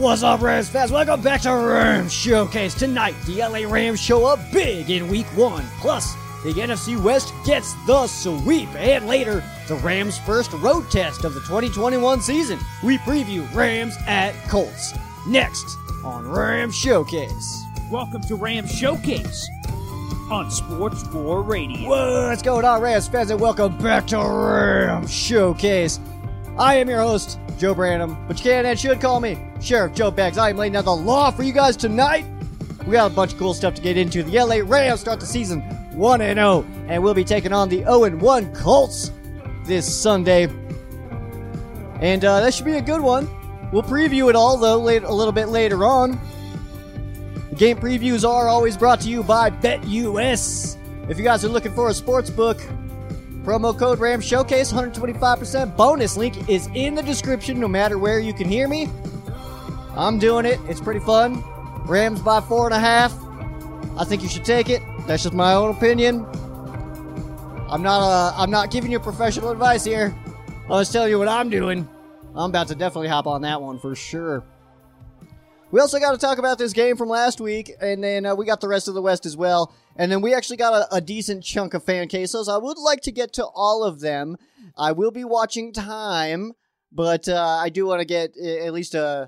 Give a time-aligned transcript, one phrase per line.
[0.00, 0.90] What's up, Rams fans?
[0.90, 2.72] Welcome back to Rams Showcase.
[2.72, 5.62] Tonight, the LA Rams show up big in week one.
[5.78, 8.70] Plus, the NFC West gets the sweep.
[8.76, 12.58] And later, the Rams' first road test of the 2021 season.
[12.82, 14.94] We preview Rams at Colts.
[15.28, 17.62] Next on Rams Showcase.
[17.90, 19.50] Welcome to Rams Showcase
[20.30, 21.90] on Sports 4 Radio.
[21.90, 26.00] What's going on, Rams fans, and welcome back to Rams Showcase.
[26.58, 30.10] I am your host, Joe Branham, but you can and should call me Sheriff Joe
[30.10, 30.38] Baggs.
[30.38, 32.26] I am laying down the law for you guys tonight.
[32.86, 34.22] We got a bunch of cool stuff to get into.
[34.22, 35.60] The LA Rams start the season
[35.92, 39.12] 1 0, and we'll be taking on the 0 1 Colts
[39.64, 40.48] this Sunday.
[42.00, 43.28] And uh, that should be a good one.
[43.72, 46.18] We'll preview it all, though, late, a little bit later on.
[47.50, 50.76] The game previews are always brought to you by BetUS.
[51.08, 52.60] If you guys are looking for a sports book,
[53.42, 58.34] Promo code RAM Showcase, 125% bonus link is in the description no matter where you
[58.34, 58.86] can hear me.
[59.96, 60.60] I'm doing it.
[60.68, 61.42] It's pretty fun.
[61.86, 63.14] Rams by four and a half.
[63.98, 64.82] I think you should take it.
[65.06, 66.26] That's just my own opinion.
[67.70, 70.14] I'm not uh, I'm not giving you professional advice here.
[70.64, 71.88] I'm just telling you what I'm doing.
[72.34, 74.44] I'm about to definitely hop on that one for sure.
[75.70, 78.44] We also got to talk about this game from last week, and then uh, we
[78.44, 79.72] got the rest of the West as well.
[80.00, 82.48] And then we actually got a, a decent chunk of fan cases.
[82.48, 84.38] I would like to get to all of them.
[84.74, 86.52] I will be watching time,
[86.90, 89.26] but uh, I do want to get at least a uh,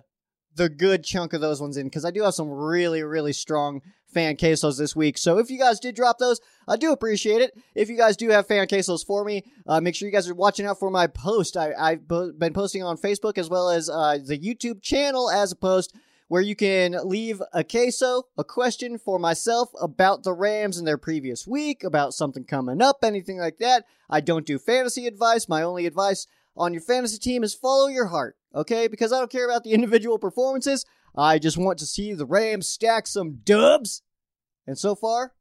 [0.54, 3.82] the good chunk of those ones in because I do have some really, really strong
[4.14, 5.18] fan quesos this week.
[5.18, 7.52] So if you guys did drop those, I do appreciate it.
[7.74, 10.34] If you guys do have fan quesos for me, uh, make sure you guys are
[10.34, 11.54] watching out for my post.
[11.56, 15.56] I, have been posting on Facebook as well as uh, the YouTube channel as a
[15.56, 15.94] post
[16.32, 20.96] where you can leave a queso, a question for myself about the Rams in their
[20.96, 23.84] previous week, about something coming up, anything like that.
[24.08, 25.46] I don't do fantasy advice.
[25.46, 28.88] My only advice on your fantasy team is follow your heart, okay?
[28.88, 30.86] Because I don't care about the individual performances.
[31.14, 34.00] I just want to see the Rams stack some dubs.
[34.66, 35.34] And so far,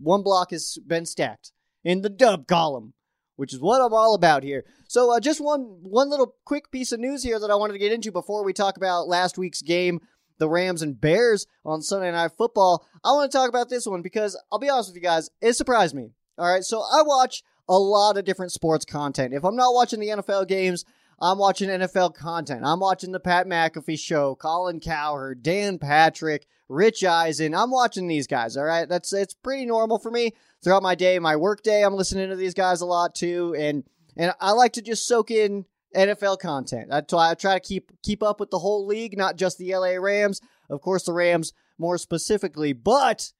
[0.00, 1.50] one block has been stacked
[1.82, 2.94] in the dub column,
[3.34, 4.66] which is what I'm all about here.
[4.86, 7.80] So, uh, just one one little quick piece of news here that I wanted to
[7.80, 10.00] get into before we talk about last week's game
[10.42, 12.84] the Rams and Bears on Sunday Night Football.
[13.04, 15.52] I want to talk about this one because I'll be honest with you guys, it
[15.52, 16.10] surprised me.
[16.36, 19.34] All right, so I watch a lot of different sports content.
[19.34, 20.84] If I'm not watching the NFL games,
[21.20, 22.62] I'm watching NFL content.
[22.64, 27.54] I'm watching the Pat McAfee show, Colin Cowherd, Dan Patrick, Rich Eisen.
[27.54, 28.88] I'm watching these guys, all right?
[28.88, 30.32] That's it's pretty normal for me
[30.64, 31.84] throughout my day, my work day.
[31.84, 33.84] I'm listening to these guys a lot too and
[34.16, 36.88] and I like to just soak in NFL content.
[36.90, 39.74] That's why I try to keep keep up with the whole league, not just the
[39.74, 40.40] LA Rams.
[40.70, 43.32] Of course, the Rams more specifically, but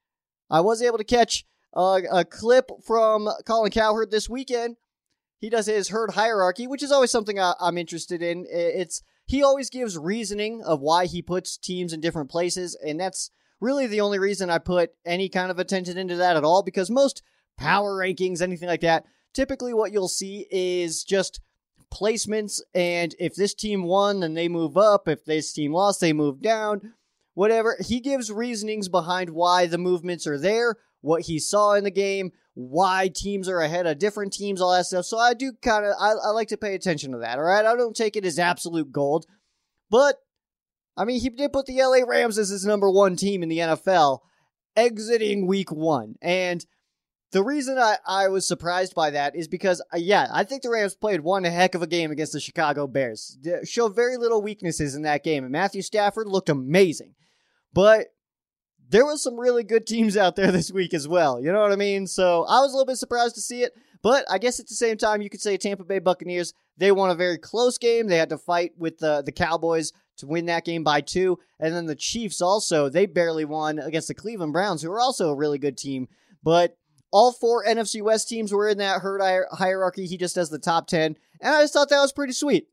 [0.50, 4.76] I was able to catch a, a clip from Colin Cowherd this weekend.
[5.38, 8.46] He does his herd hierarchy, which is always something I, I'm interested in.
[8.48, 13.30] It's he always gives reasoning of why he puts teams in different places, and that's
[13.60, 16.62] really the only reason I put any kind of attention into that at all.
[16.62, 17.22] Because most
[17.56, 21.40] power rankings, anything like that, typically what you'll see is just
[21.92, 22.60] placements.
[22.74, 25.08] And if this team won, then they move up.
[25.08, 26.94] If this team lost, they move down.
[27.34, 27.76] Whatever.
[27.80, 32.32] He gives reasonings behind why the movements are there, what he saw in the game,
[32.54, 35.04] why teams are ahead of different teams, all that stuff.
[35.04, 37.64] So I do kind of, I, I like to pay attention to that, all right?
[37.64, 39.26] I don't take it as absolute gold.
[39.90, 40.16] But,
[40.96, 43.58] I mean, he did put the LA Rams as his number one team in the
[43.58, 44.20] NFL
[44.76, 46.16] exiting week one.
[46.20, 46.64] And
[47.32, 50.70] the reason I, I was surprised by that is because, uh, yeah, I think the
[50.70, 53.38] Rams played one heck of a game against the Chicago Bears.
[53.40, 57.14] They showed very little weaknesses in that game, and Matthew Stafford looked amazing.
[57.72, 58.08] But
[58.90, 61.40] there was some really good teams out there this week as well.
[61.40, 62.06] You know what I mean?
[62.06, 63.72] So I was a little bit surprised to see it.
[64.02, 67.10] But I guess at the same time, you could say Tampa Bay Buccaneers, they won
[67.10, 68.08] a very close game.
[68.08, 71.38] They had to fight with the, the Cowboys to win that game by two.
[71.60, 75.30] And then the Chiefs also, they barely won against the Cleveland Browns, who are also
[75.30, 76.08] a really good team.
[76.42, 76.76] But
[77.12, 79.20] all four NFC West teams were in that herd
[79.52, 80.06] hierarchy.
[80.06, 81.16] He just does the top 10.
[81.40, 82.68] And I just thought that was pretty sweet.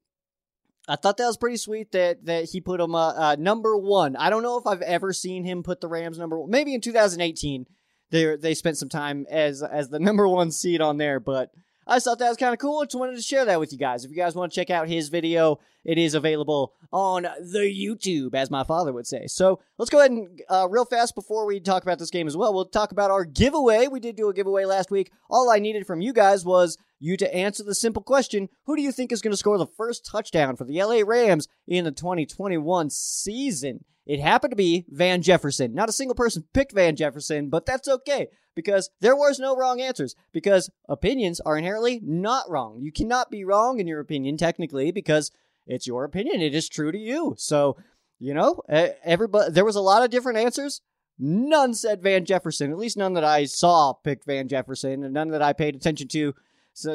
[0.88, 4.16] I thought that was pretty sweet that that he put him uh, uh, number one.
[4.16, 6.50] I don't know if I've ever seen him put the Rams number one.
[6.50, 7.68] Maybe in 2018,
[8.10, 11.52] they they spent some time as as the number one seed on there, but
[11.90, 12.82] I just thought that was kind of cool.
[12.82, 14.06] I just wanted to share that with you guys.
[14.06, 18.36] If you guys want to check out his video, it is available on the YouTube,
[18.36, 19.26] as my father would say.
[19.26, 22.38] So let's go ahead and uh, real fast before we talk about this game as
[22.38, 22.54] well.
[22.54, 23.88] We'll talk about our giveaway.
[23.88, 25.12] We did do a giveaway last week.
[25.32, 28.82] All I needed from you guys was you to answer the simple question Who do
[28.82, 31.92] you think is going to score the first touchdown for the LA Rams in the
[31.92, 33.86] 2021 season?
[34.06, 35.74] It happened to be Van Jefferson.
[35.74, 39.80] Not a single person picked Van Jefferson, but that's okay because there was no wrong
[39.80, 42.80] answers because opinions are inherently not wrong.
[42.82, 45.32] You cannot be wrong in your opinion technically because
[45.68, 46.42] it's your opinion.
[46.42, 47.36] It is true to you.
[47.38, 47.78] So
[48.20, 50.82] you know, everybody there was a lot of different answers.
[51.18, 52.72] None said Van Jefferson.
[52.72, 56.08] At least none that I saw picked Van Jefferson, and none that I paid attention
[56.10, 56.34] to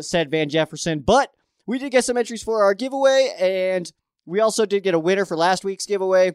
[0.01, 1.01] said Van Jefferson.
[1.01, 1.31] But
[1.67, 3.91] we did get some entries for our giveaway, and
[4.27, 6.35] we also did get a winner for last week's giveaway,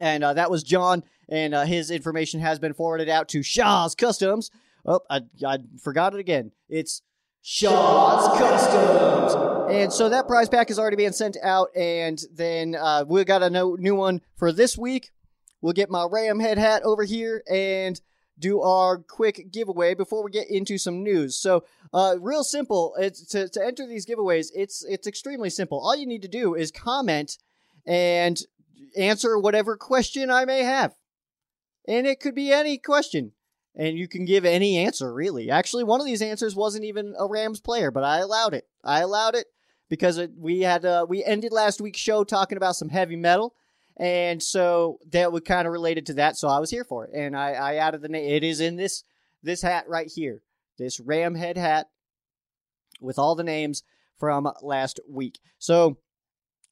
[0.00, 1.02] and uh, that was John.
[1.28, 4.50] And uh, his information has been forwarded out to Shaw's Customs.
[4.84, 6.52] Oh, I, I forgot it again.
[6.68, 7.02] It's
[7.42, 9.34] Shaw's Customs.
[9.68, 13.42] And so that prize pack is already being sent out, and then uh, we got
[13.42, 15.10] a new one for this week.
[15.60, 18.00] We'll get my Ram head hat over here and
[18.38, 21.36] do our quick giveaway before we get into some news.
[21.36, 22.94] So, uh, real simple.
[22.98, 24.48] It's to, to enter these giveaways.
[24.54, 25.78] It's it's extremely simple.
[25.78, 27.38] All you need to do is comment
[27.86, 28.38] and
[28.96, 30.94] answer whatever question I may have,
[31.86, 33.32] and it could be any question,
[33.74, 35.50] and you can give any answer really.
[35.50, 38.66] Actually, one of these answers wasn't even a Rams player, but I allowed it.
[38.84, 39.46] I allowed it
[39.88, 43.54] because it, we had uh, we ended last week's show talking about some heavy metal
[43.96, 46.36] and so that would kind of related to that.
[46.36, 48.28] So I was here for it, and I, I added the name.
[48.28, 49.02] It is in this
[49.42, 50.42] this hat right here,
[50.78, 51.86] this ram head hat
[53.00, 53.82] with all the names
[54.18, 55.38] from last week.
[55.58, 55.98] So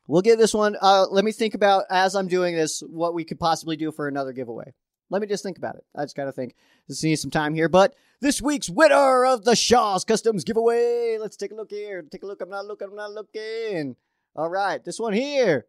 [0.06, 0.76] we'll get this one.
[0.80, 4.08] Uh, let me think about as I'm doing this what we could possibly do for
[4.08, 4.74] another giveaway.
[5.10, 5.84] Let me just think about it.
[5.94, 6.54] I just got to think.
[6.88, 7.68] Just need some time here.
[7.68, 11.18] But this week's winner of the Shaw's Customs giveaway.
[11.20, 12.02] Let's take a look here.
[12.02, 12.40] Take a look.
[12.40, 12.88] I'm not looking.
[12.88, 13.96] I'm not looking.
[14.34, 15.66] All right, this one here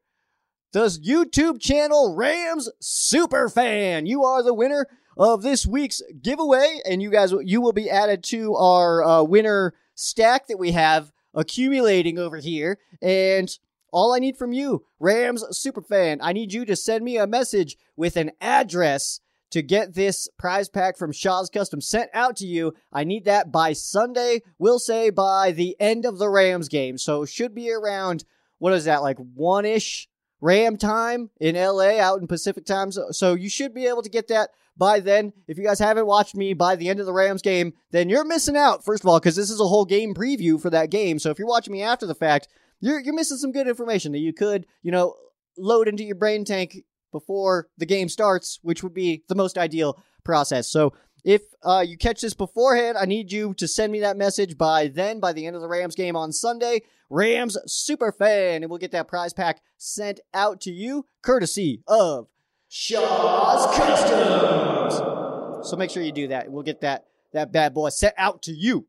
[0.75, 4.06] the YouTube channel Rams Super Fan.
[4.06, 8.25] You are the winner of this week's giveaway, and you guys, you will be added
[8.25, 12.77] to our uh, winner stack that we have accumulating over here.
[13.01, 13.50] And
[13.94, 17.25] all I need from you, Rams Super Fan, I need you to send me a
[17.25, 19.21] message with an address
[19.51, 22.74] to get this prize pack from Shaw's Custom sent out to you.
[22.92, 24.42] I need that by Sunday.
[24.60, 26.98] We'll say by the end of the Rams game.
[26.98, 28.25] So should be around,
[28.57, 30.10] what is that, like one ish
[30.41, 32.91] Ram time in LA out in Pacific time.
[32.91, 35.33] So, so you should be able to get that by then.
[35.47, 38.25] If you guys haven't watched me by the end of the Rams game, then you're
[38.25, 41.19] missing out, first of all, because this is a whole game preview for that game.
[41.19, 42.47] So if you're watching me after the fact,
[42.81, 45.15] you're, you're missing some good information that you could, you know,
[45.57, 46.77] load into your brain tank
[47.11, 50.69] before the game starts, which would be the most ideal process.
[50.69, 50.93] So
[51.25, 54.88] if uh, you catch this beforehand, I need you to send me that message by
[54.88, 56.83] then, by the end of the Rams game on Sunday.
[57.10, 62.27] Rams super fan, and we'll get that prize pack sent out to you, courtesy of
[62.69, 65.68] Shaw's Customs.
[65.68, 66.51] So make sure you do that.
[66.51, 68.86] We'll get that that bad boy sent out to you.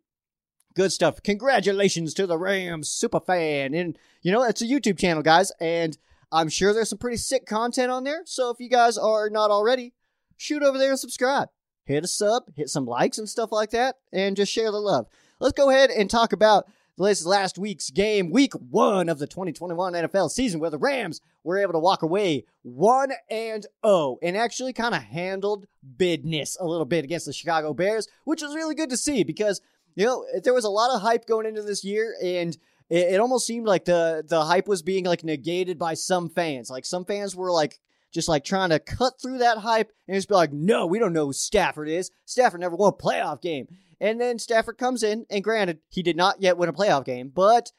[0.74, 1.22] Good stuff.
[1.22, 5.96] Congratulations to the Rams super fan, and you know it's a YouTube channel, guys, and
[6.30, 8.24] I'm sure there's some pretty sick content on there.
[8.26, 9.94] So if you guys are not already,
[10.36, 11.48] shoot over there and subscribe
[11.86, 15.06] hit a sub, hit some likes and stuff like that, and just share the love.
[15.40, 16.66] Let's go ahead and talk about
[16.98, 21.58] this last week's game, week one of the 2021 NFL season, where the Rams were
[21.58, 25.66] able to walk away 1 and 0 and actually kind of handled
[25.96, 29.60] business a little bit against the Chicago Bears, which was really good to see because,
[29.94, 32.56] you know, there was a lot of hype going into this year and
[32.88, 36.70] it, it almost seemed like the the hype was being like negated by some fans.
[36.70, 37.78] Like some fans were like
[38.12, 41.12] just like trying to cut through that hype and just be like, no, we don't
[41.12, 42.10] know who Stafford is.
[42.24, 43.66] Stafford never won a playoff game.
[44.00, 47.30] And then Stafford comes in, and granted, he did not yet win a playoff game,
[47.34, 47.72] but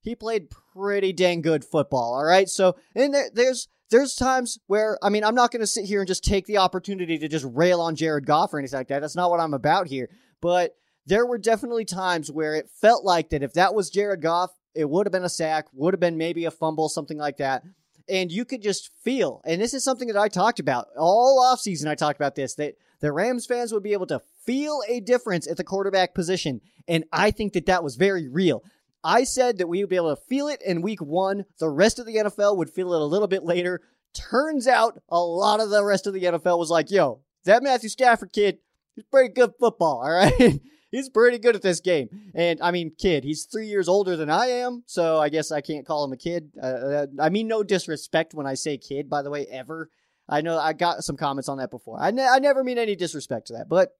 [0.00, 2.14] he played pretty dang good football.
[2.14, 2.48] All right.
[2.48, 6.00] So, and there, there's, there's times where, I mean, I'm not going to sit here
[6.00, 9.00] and just take the opportunity to just rail on Jared Goff or anything like that.
[9.00, 10.10] That's not what I'm about here.
[10.40, 10.74] But
[11.06, 14.88] there were definitely times where it felt like that if that was Jared Goff, it
[14.88, 17.62] would have been a sack, would have been maybe a fumble, something like that
[18.08, 21.88] and you could just feel, and this is something that I talked about all offseason.
[21.88, 25.48] I talked about this that the Rams fans would be able to feel a difference
[25.48, 28.62] at the quarterback position, and I think that that was very real.
[29.04, 31.44] I said that we would be able to feel it in week one.
[31.58, 33.80] The rest of the NFL would feel it a little bit later.
[34.14, 37.88] Turns out a lot of the rest of the NFL was like, yo, that Matthew
[37.88, 38.58] Stafford kid,
[38.94, 40.60] he's pretty good football, all right?
[40.92, 42.08] he's pretty good at this game.
[42.34, 45.60] And I mean, kid, he's three years older than I am, so I guess I
[45.60, 46.52] can't call him a kid.
[46.62, 49.90] Uh, uh, I mean, no disrespect when I say kid, by the way, ever.
[50.28, 51.98] I know I got some comments on that before.
[52.00, 53.96] I, ne- I never mean any disrespect to that, but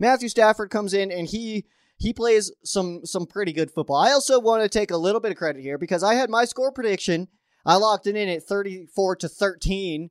[0.00, 1.66] Matthew Stafford comes in and he
[1.98, 3.96] he plays some some pretty good football.
[3.96, 6.44] I also want to take a little bit of credit here because I had my
[6.44, 7.28] score prediction.
[7.64, 10.10] I locked it in at 34 to 13.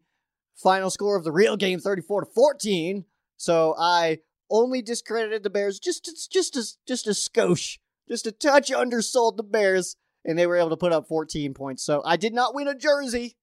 [0.55, 3.05] Final score of the real game 34 to 14.
[3.37, 4.19] So I
[4.55, 9.43] only discredited the Bears just just a, just a skosh, just a touch undersold the
[9.43, 11.83] Bears, and they were able to put up 14 points.
[11.83, 13.37] So I did not win a jersey.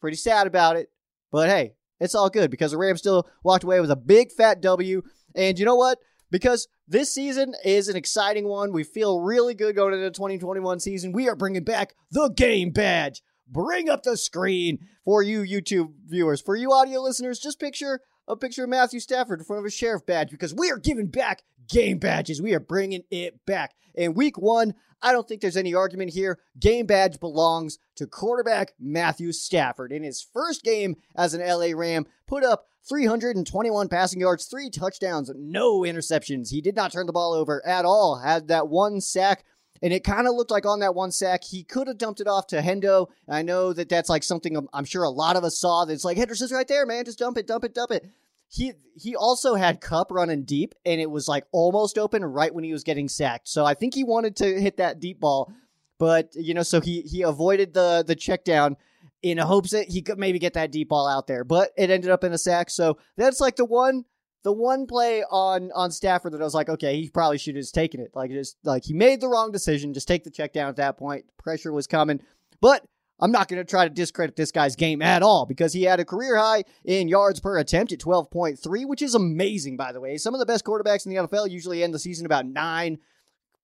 [0.00, 0.90] Pretty sad about it,
[1.32, 4.60] but hey, it's all good because the Rams still walked away with a big fat
[4.60, 5.02] W.
[5.34, 5.98] And you know what?
[6.30, 8.72] Because this season is an exciting one.
[8.72, 11.12] We feel really good going into the 2021 season.
[11.12, 13.22] We are bringing back the game badge.
[13.48, 16.40] bring up the screen for you YouTube viewers.
[16.40, 19.70] For you audio listeners, just picture a picture of Matthew Stafford in front of a
[19.70, 22.42] sheriff badge because we are giving back game badges.
[22.42, 23.74] We are bringing it back.
[23.94, 26.38] In week one, I don't think there's any argument here.
[26.58, 29.92] Game badge belongs to quarterback Matthew Stafford.
[29.92, 35.30] In his first game as an LA Ram, put up 321 passing yards, three touchdowns,
[35.36, 36.50] no interceptions.
[36.50, 38.20] He did not turn the ball over at all.
[38.20, 39.44] Had that one sack
[39.82, 42.26] and it kind of looked like on that one sack, he could have dumped it
[42.26, 43.08] off to Hendo.
[43.28, 45.84] I know that that's like something I'm sure a lot of us saw.
[45.84, 47.04] That's like Henderson's right there, man.
[47.04, 48.06] Just dump it, dump it, dump it.
[48.48, 52.64] He he also had Kupp running deep, and it was like almost open right when
[52.64, 53.48] he was getting sacked.
[53.48, 55.52] So I think he wanted to hit that deep ball,
[55.98, 58.76] but you know, so he he avoided the the check down
[59.22, 61.42] in hopes that he could maybe get that deep ball out there.
[61.42, 62.70] But it ended up in a sack.
[62.70, 64.04] So that's like the one
[64.46, 67.64] the one play on on Stafford that I was like, okay, he probably should have
[67.64, 68.12] just taken it.
[68.14, 69.92] Like just like he made the wrong decision.
[69.92, 71.24] Just take the check down at that point.
[71.36, 72.20] Pressure was coming,
[72.60, 72.86] but
[73.18, 75.98] I'm not going to try to discredit this guy's game at all because he had
[75.98, 80.16] a career high in yards per attempt at 12.3, which is amazing, by the way.
[80.16, 82.98] Some of the best quarterbacks in the NFL usually end the season about nine,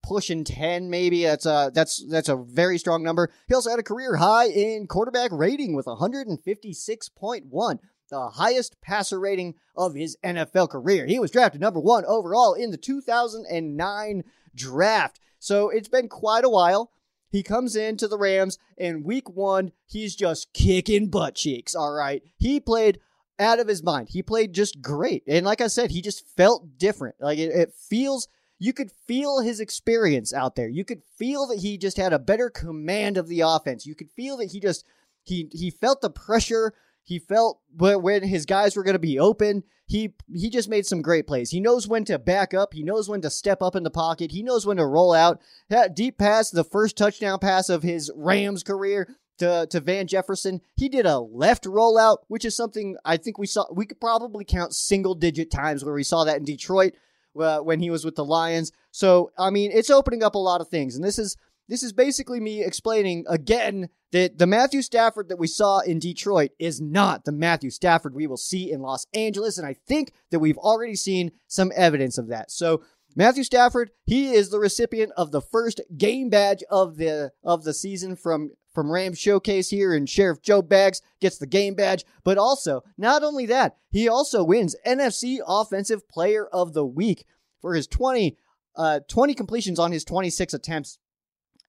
[0.02, 3.84] pushing 10 maybe that's a that's that's a very strong number he also had a
[3.84, 7.78] career high in quarterback rating with 156.1
[8.12, 11.07] the highest passer rating of his NFL career.
[11.07, 15.19] He was drafted number one overall in the 2009 draft.
[15.38, 16.92] So it's been quite a while.
[17.31, 21.75] He comes into the Rams, and week one, he's just kicking butt cheeks.
[21.75, 22.23] All right.
[22.37, 23.00] He played
[23.38, 24.11] out of his mind.
[24.11, 25.23] He played just great.
[25.26, 27.16] And like I said, he just felt different.
[27.19, 28.28] Like it, it feels
[28.59, 30.69] you could feel his experience out there.
[30.69, 33.87] You could feel that he just had a better command of the offense.
[33.87, 34.85] You could feel that he just
[35.25, 39.64] he he felt the pressure he felt when his guys were going to be open.
[39.87, 41.50] He he just made some great plays.
[41.50, 42.73] He knows when to back up.
[42.73, 44.30] He knows when to step up in the pocket.
[44.30, 45.40] He knows when to roll out.
[45.68, 50.61] That deep pass, the first touchdown pass of his Rams career to, to Van Jefferson.
[50.76, 53.66] He did a left rollout, which is something I think we saw.
[53.73, 56.94] We could probably count single digit times where we saw that in Detroit
[57.38, 58.73] uh, when he was with the Lions.
[58.92, 61.37] So I mean, it's opening up a lot of things, and this is
[61.69, 66.50] this is basically me explaining again that the Matthew Stafford that we saw in Detroit
[66.59, 69.59] is not the Matthew Stafford we will see in Los Angeles.
[69.59, 72.50] And I think that we've already seen some evidence of that.
[72.50, 72.83] So
[73.16, 77.75] Matthew Stafford, he is the recipient of the first game badge of the of the
[77.75, 82.04] season from from Rams Showcase here, and Sheriff Joe Bags gets the game badge.
[82.25, 87.26] But also, not only that, he also wins NFC Offensive Player of the Week
[87.61, 88.37] for his 20,
[88.75, 90.99] uh, 20 completions on his 26 attempts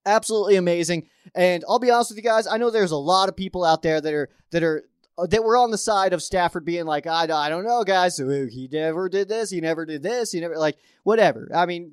[0.06, 1.08] absolutely amazing.
[1.34, 3.82] And I'll be honest with you guys, I know there's a lot of people out
[3.82, 4.84] there that are that are
[5.16, 8.16] uh, that were on the side of Stafford being like, I, I don't know, guys.
[8.16, 9.50] He never did this.
[9.50, 10.32] He never did this.
[10.32, 11.48] He never like whatever.
[11.54, 11.92] I mean,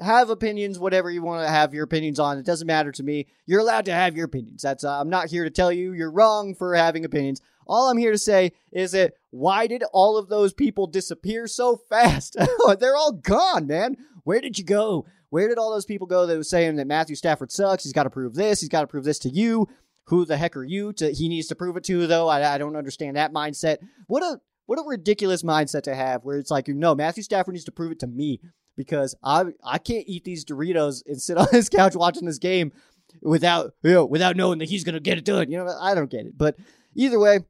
[0.00, 2.38] have opinions, whatever you want to have your opinions on.
[2.38, 3.26] It doesn't matter to me.
[3.46, 4.62] You're allowed to have your opinions.
[4.62, 7.40] That's uh, I'm not here to tell you you're wrong for having opinions.
[7.66, 11.76] All I'm here to say is that why did all of those people disappear so
[11.88, 12.36] fast?
[12.78, 13.96] They're all gone, man.
[14.24, 15.06] Where did you go?
[15.30, 17.84] Where did all those people go that was saying that Matthew Stafford sucks?
[17.84, 18.60] He's got to prove this.
[18.60, 19.68] He's got to prove this to you.
[20.06, 20.92] Who the heck are you?
[20.94, 22.28] To he needs to prove it to though.
[22.28, 23.78] I, I don't understand that mindset.
[24.06, 26.24] What a what a ridiculous mindset to have.
[26.24, 28.40] Where it's like, you know, Matthew Stafford needs to prove it to me
[28.76, 32.72] because I I can't eat these Doritos and sit on his couch watching this game
[33.20, 35.50] without you know, without knowing that he's gonna get it done.
[35.50, 36.38] You know, I don't get it.
[36.38, 36.56] But
[36.94, 37.40] either way,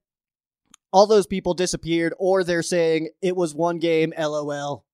[0.97, 4.15] all those people disappeared, or they're saying it was one game.
[4.19, 4.87] LOL.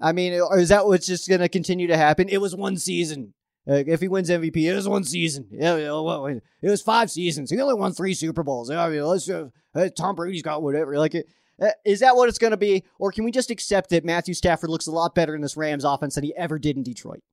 [0.00, 2.28] I mean, is that what's just going to continue to happen?
[2.28, 3.34] It was one season.
[3.68, 5.48] Uh, if he wins MVP, it was one season.
[5.50, 7.50] It was five seasons.
[7.50, 8.70] He only won three Super Bowls.
[8.70, 9.48] I mean, let's uh,
[9.96, 10.96] Tom Brady's got whatever.
[10.96, 14.04] Like, uh, is that what it's going to be, or can we just accept that
[14.04, 16.84] Matthew Stafford looks a lot better in this Rams offense than he ever did in
[16.84, 17.24] Detroit?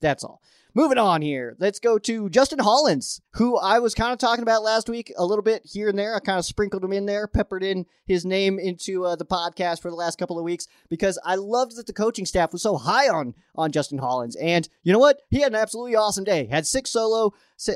[0.00, 0.40] That's all.
[0.72, 4.62] Moving on here, let's go to Justin Hollins, who I was kind of talking about
[4.62, 6.14] last week a little bit here and there.
[6.14, 9.82] I kind of sprinkled him in there, peppered in his name into uh, the podcast
[9.82, 12.76] for the last couple of weeks because I loved that the coaching staff was so
[12.76, 14.36] high on on Justin Hollins.
[14.36, 15.22] And you know what?
[15.28, 16.46] He had an absolutely awesome day.
[16.46, 17.32] Had six solo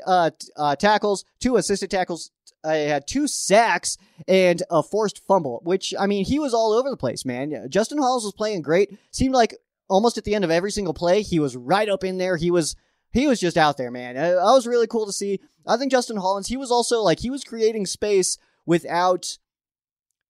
[0.07, 2.31] uh, uh, tackles, two assisted tackles,
[2.65, 6.91] I had two sacks and a forced fumble, which I mean he was all over
[6.91, 7.67] the place, man.
[7.69, 8.97] Justin Hollins was playing great.
[9.11, 9.57] Seemed like
[9.88, 12.37] almost at the end of every single play, he was right up in there.
[12.37, 12.76] He was
[13.12, 14.17] he was just out there, man.
[14.17, 15.41] That was really cool to see.
[15.67, 19.38] I think Justin Hollins, he was also like he was creating space without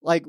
[0.03, 0.27] like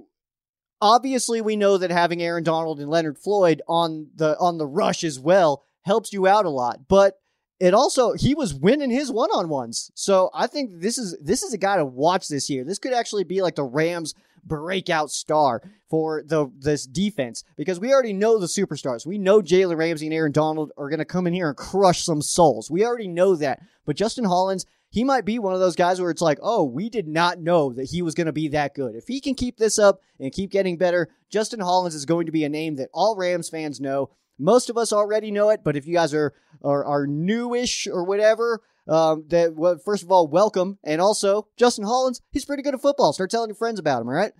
[0.81, 5.03] obviously we know that having Aaron Donald and Leonard Floyd on the on the rush
[5.03, 6.87] as well helps you out a lot.
[6.87, 7.19] But
[7.59, 9.91] it also he was winning his one-on-ones.
[9.95, 12.63] So I think this is this is a guy to watch this year.
[12.63, 14.13] This could actually be like the Rams
[14.45, 19.05] breakout star for the this defense because we already know the superstars.
[19.05, 22.03] We know Jalen Ramsey and Aaron Donald are going to come in here and crush
[22.03, 22.69] some souls.
[22.69, 23.61] We already know that.
[23.85, 26.89] But Justin Hollins, he might be one of those guys where it's like, oh, we
[26.89, 28.95] did not know that he was going to be that good.
[28.95, 32.31] If he can keep this up and keep getting better, Justin Hollins is going to
[32.31, 34.09] be a name that all Rams fans know.
[34.37, 38.03] Most of us already know it, but if you guys are are, are newish or
[38.03, 42.73] whatever, um, that well, first of all, welcome, and also Justin Hollins, he's pretty good
[42.73, 43.13] at football.
[43.13, 44.33] Start telling your friends about him, all right?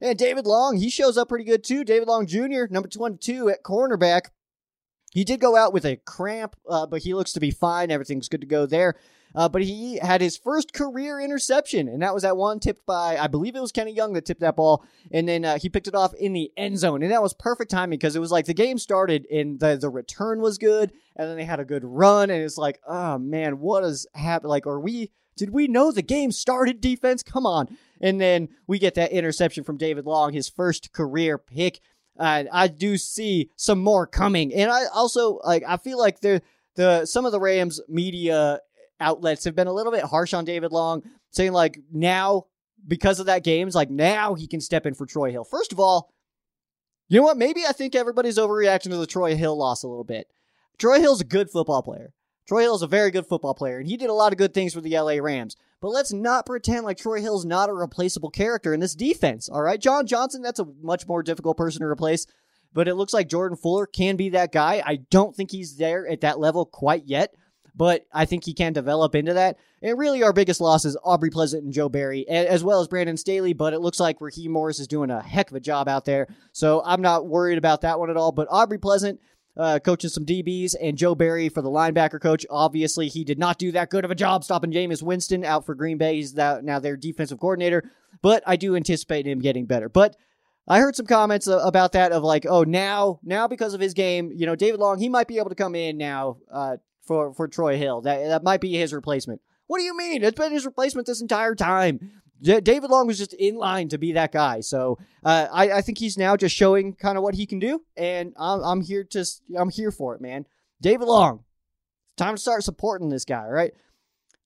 [0.00, 1.84] And David Long, he shows up pretty good too.
[1.84, 4.30] David Long Jr., number 22 at cornerback.
[5.12, 7.90] He did go out with a cramp, uh, but he looks to be fine.
[7.90, 8.96] Everything's good to go there.
[9.34, 13.16] Uh, but he had his first career interception, and that was that one tipped by,
[13.16, 15.88] I believe it was Kenny Young that tipped that ball, and then uh, he picked
[15.88, 18.46] it off in the end zone, and that was perfect timing because it was like
[18.46, 21.84] the game started and the the return was good, and then they had a good
[21.84, 24.50] run, and it's like, oh man, what is happening?
[24.50, 25.10] Like, are we?
[25.34, 26.80] Did we know the game started?
[26.80, 27.76] Defense, come on!
[28.00, 31.80] And then we get that interception from David Long, his first career pick.
[32.18, 35.62] Uh, I do see some more coming, and I also like.
[35.66, 36.42] I feel like the
[36.74, 38.60] the some of the Rams media
[39.02, 42.46] outlets have been a little bit harsh on David Long, saying like now
[42.86, 45.44] because of that game's like now he can step in for Troy Hill.
[45.44, 46.12] First of all,
[47.08, 47.36] you know what?
[47.36, 50.28] Maybe I think everybody's overreacting to the Troy Hill loss a little bit.
[50.78, 52.12] Troy Hill's a good football player.
[52.48, 54.74] Troy Hill's a very good football player, and he did a lot of good things
[54.74, 55.56] for the LA Rams.
[55.80, 59.62] But let's not pretend like Troy Hill's not a replaceable character in this defense, all
[59.62, 59.80] right?
[59.80, 62.26] John Johnson, that's a much more difficult person to replace,
[62.72, 64.82] but it looks like Jordan Fuller can be that guy.
[64.84, 67.34] I don't think he's there at that level quite yet,
[67.74, 69.58] but I think he can develop into that.
[69.80, 73.16] And really, our biggest loss is Aubrey Pleasant and Joe Barry, as well as Brandon
[73.16, 73.52] Staley.
[73.52, 76.28] But it looks like Raheem Morris is doing a heck of a job out there.
[76.52, 78.32] So I'm not worried about that one at all.
[78.32, 79.20] But Aubrey Pleasant,
[79.56, 82.46] uh, coaching some DBs, and Joe Barry for the linebacker coach.
[82.50, 85.74] Obviously, he did not do that good of a job stopping Jameis Winston out for
[85.74, 86.16] Green Bay.
[86.16, 89.88] He's now their defensive coordinator, but I do anticipate him getting better.
[89.88, 90.16] But
[90.68, 93.94] I heard some comments uh, about that of like, oh, now, now because of his
[93.94, 97.32] game, you know, David Long, he might be able to come in now uh, for
[97.34, 98.02] for Troy Hill.
[98.02, 99.40] That that might be his replacement.
[99.66, 100.22] What do you mean?
[100.22, 102.22] It's been his replacement this entire time.
[102.42, 104.60] David Long was just in line to be that guy.
[104.60, 107.82] So uh, I, I think he's now just showing kind of what he can do,
[107.96, 109.24] and I'm, I'm here to
[109.56, 110.46] I'm here for it, man.
[110.80, 111.44] David Long,
[112.16, 113.72] time to start supporting this guy, right?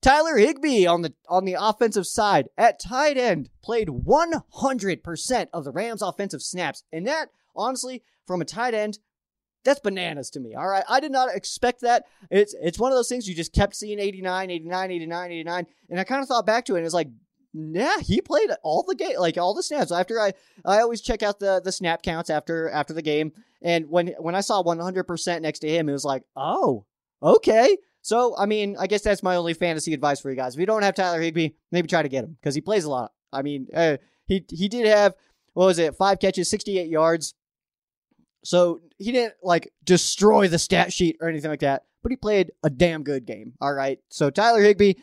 [0.02, 5.72] Tyler Higbee on the on the offensive side at tight end played 100% of the
[5.72, 8.98] Rams offensive snaps, and that honestly, from a tight end,
[9.66, 10.54] that's bananas to me.
[10.54, 10.84] All right.
[10.88, 12.04] I did not expect that.
[12.30, 15.66] It's it's one of those things you just kept seeing 89, 89, 89, 89.
[15.90, 17.08] And I kind of thought back to it and it's like,
[17.52, 19.92] yeah, he played all the game, like all the snaps.
[19.92, 20.32] After I,
[20.64, 24.34] I always check out the the snap counts after after the game, and when when
[24.34, 26.84] I saw 100% next to him, it was like, oh,
[27.22, 27.78] okay.
[28.02, 30.54] So I mean, I guess that's my only fantasy advice for you guys.
[30.54, 32.90] If you don't have Tyler Higbee, maybe try to get him because he plays a
[32.90, 33.12] lot.
[33.32, 35.14] I mean, uh, he he did have
[35.54, 37.32] what was it, five catches, 68 yards.
[38.46, 42.52] So he didn't like destroy the stat sheet or anything like that, but he played
[42.62, 43.54] a damn good game.
[43.60, 43.98] All right.
[44.08, 44.94] So Tyler Higbee,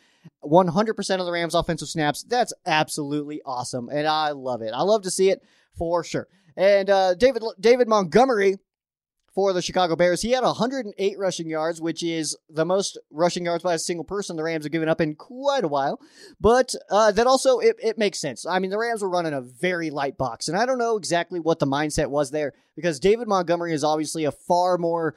[0.43, 2.23] 100% of the Rams offensive snaps.
[2.23, 3.89] That's absolutely awesome.
[3.89, 4.71] And I love it.
[4.73, 5.43] I love to see it
[5.75, 6.27] for sure.
[6.55, 8.57] And uh, David David Montgomery
[9.33, 10.21] for the Chicago Bears.
[10.21, 14.35] He had 108 rushing yards, which is the most rushing yards by a single person
[14.35, 15.99] the Rams have given up in quite a while.
[16.39, 18.45] But uh, that also it, it makes sense.
[18.45, 21.39] I mean, the Rams were running a very light box, and I don't know exactly
[21.39, 25.15] what the mindset was there because David Montgomery is obviously a far more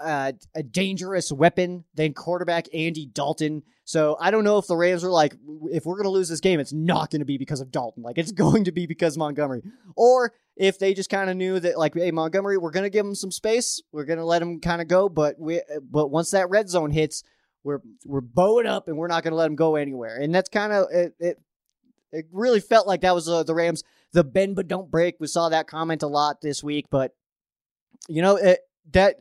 [0.00, 3.62] uh, a dangerous weapon than quarterback Andy Dalton.
[3.84, 5.34] So I don't know if the Rams are like,
[5.70, 8.02] if we're going to lose this game, it's not going to be because of Dalton.
[8.02, 9.62] Like it's going to be because Montgomery.
[9.96, 13.06] Or if they just kind of knew that, like, hey, Montgomery, we're going to give
[13.06, 13.82] him some space.
[13.92, 15.08] We're going to let him kind of go.
[15.08, 17.22] But we, but once that red zone hits,
[17.64, 20.16] we're we're bowing up and we're not going to let him go anywhere.
[20.16, 21.42] And that's kind of it, it.
[22.10, 25.16] It really felt like that was uh, the Rams, the bend but don't break.
[25.20, 27.12] We saw that comment a lot this week, but
[28.08, 28.60] you know it,
[28.92, 29.16] that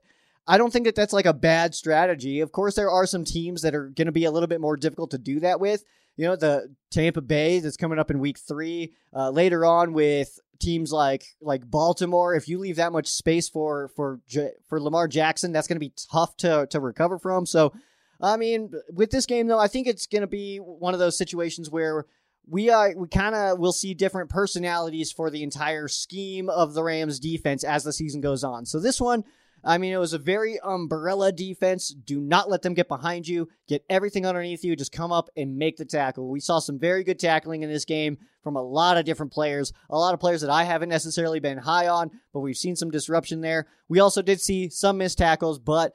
[0.48, 2.40] I don't think that that's like a bad strategy.
[2.40, 4.78] Of course, there are some teams that are going to be a little bit more
[4.78, 5.84] difficult to do that with.
[6.16, 8.94] You know, the Tampa Bay that's coming up in week three.
[9.14, 13.90] Uh, later on with teams like like Baltimore, if you leave that much space for
[13.90, 14.22] for
[14.68, 17.46] for Lamar Jackson, that's going to be tough to to recover from.
[17.46, 17.74] So,
[18.22, 21.18] I mean, with this game though, I think it's going to be one of those
[21.18, 22.06] situations where
[22.50, 26.84] we are we kind of will see different personalities for the entire scheme of the
[26.84, 28.66] Rams defense as the season goes on.
[28.66, 29.24] So this one
[29.64, 31.90] I mean, it was a very umbrella defense.
[31.90, 33.50] Do not let them get behind you.
[33.68, 34.76] Get everything underneath you.
[34.76, 36.30] Just come up and make the tackle.
[36.30, 39.74] We saw some very good tackling in this game from a lot of different players.
[39.90, 42.92] A lot of players that I haven't necessarily been high on, but we've seen some
[42.92, 43.68] disruption there.
[43.90, 45.94] We also did see some missed tackles, but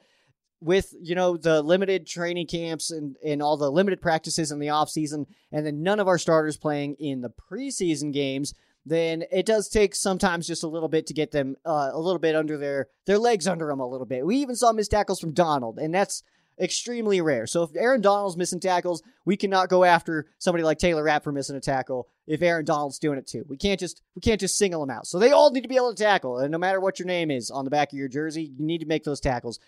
[0.63, 4.67] with you know the limited training camps and, and all the limited practices in the
[4.67, 8.53] offseason and then none of our starters playing in the preseason games
[8.85, 12.19] then it does take sometimes just a little bit to get them uh, a little
[12.19, 14.25] bit under their their legs under them a little bit.
[14.25, 16.23] We even saw missed tackles from Donald, and that's
[16.59, 17.47] extremely rare.
[17.47, 21.31] So if Aaron Donald's missing tackles, we cannot go after somebody like Taylor Rapp for
[21.31, 23.45] missing a tackle if Aaron Donald's doing it too.
[23.47, 25.07] We can't just we can't just single them out.
[25.07, 27.31] So they all need to be able to tackle, and no matter what your name
[27.31, 29.59] is on the back of your jersey, you need to make those tackles.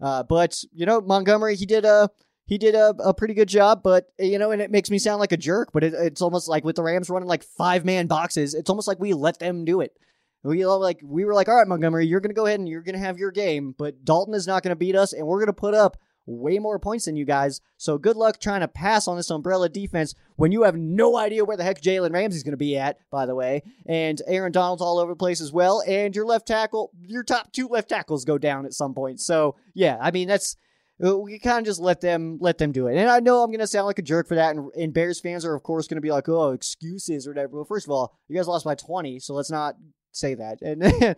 [0.00, 2.08] Uh, but you know Montgomery, he did a
[2.50, 5.20] he did a, a pretty good job, but you know, and it makes me sound
[5.20, 5.70] like a jerk.
[5.72, 8.88] But it, it's almost like with the Rams running like five man boxes, it's almost
[8.88, 9.96] like we let them do it.
[10.42, 12.98] We like we were like, all right, Montgomery, you're gonna go ahead and you're gonna
[12.98, 15.96] have your game, but Dalton is not gonna beat us, and we're gonna put up
[16.26, 17.60] way more points than you guys.
[17.76, 21.44] So good luck trying to pass on this umbrella defense when you have no idea
[21.44, 23.62] where the heck Jalen Ramsey's to be at, by the way.
[23.86, 25.84] And Aaron Donald's all over the place as well.
[25.86, 29.20] And your left tackle, your top two left tackles go down at some point.
[29.20, 30.56] So yeah, I mean that's
[31.00, 32.96] we kind of just let them let them do it.
[32.96, 34.54] And I know I'm going to sound like a jerk for that.
[34.54, 37.56] And, and Bears fans are of course going to be like, oh, excuses or whatever.
[37.56, 39.76] Well, first of all, you guys lost by 20, so let's not
[40.12, 40.60] say that.
[40.62, 41.16] And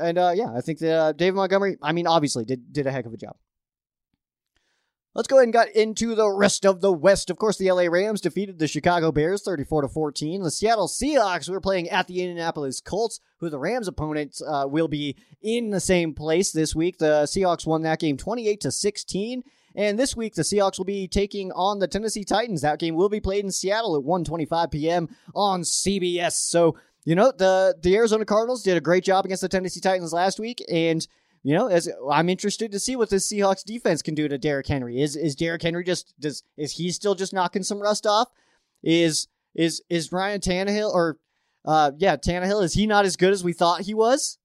[0.00, 2.92] and uh, yeah, I think that uh, David Montgomery, I mean, obviously did did a
[2.92, 3.36] heck of a job.
[5.16, 7.30] Let's go ahead and get into the rest of the West.
[7.30, 10.42] Of course, the LA Rams defeated the Chicago Bears 34 to 14.
[10.42, 14.88] The Seattle Seahawks were playing at the Indianapolis Colts, who the Rams' opponents uh, will
[14.88, 16.98] be in the same place this week.
[16.98, 19.42] The Seahawks won that game 28 to 16.
[19.74, 22.60] And this week, the Seahawks will be taking on the Tennessee Titans.
[22.60, 25.08] That game will be played in Seattle at 1:25 p.m.
[25.34, 26.32] on CBS.
[26.32, 26.76] So,
[27.06, 30.38] you know, the the Arizona Cardinals did a great job against the Tennessee Titans last
[30.38, 31.08] week, and
[31.46, 34.66] you know, as I'm interested to see what this Seahawks defense can do to Derrick
[34.66, 35.00] Henry.
[35.00, 38.32] Is is Derrick Henry just does is he still just knocking some rust off?
[38.82, 41.18] Is is is Ryan Tannehill or
[41.64, 44.38] uh yeah Tannehill is he not as good as we thought he was?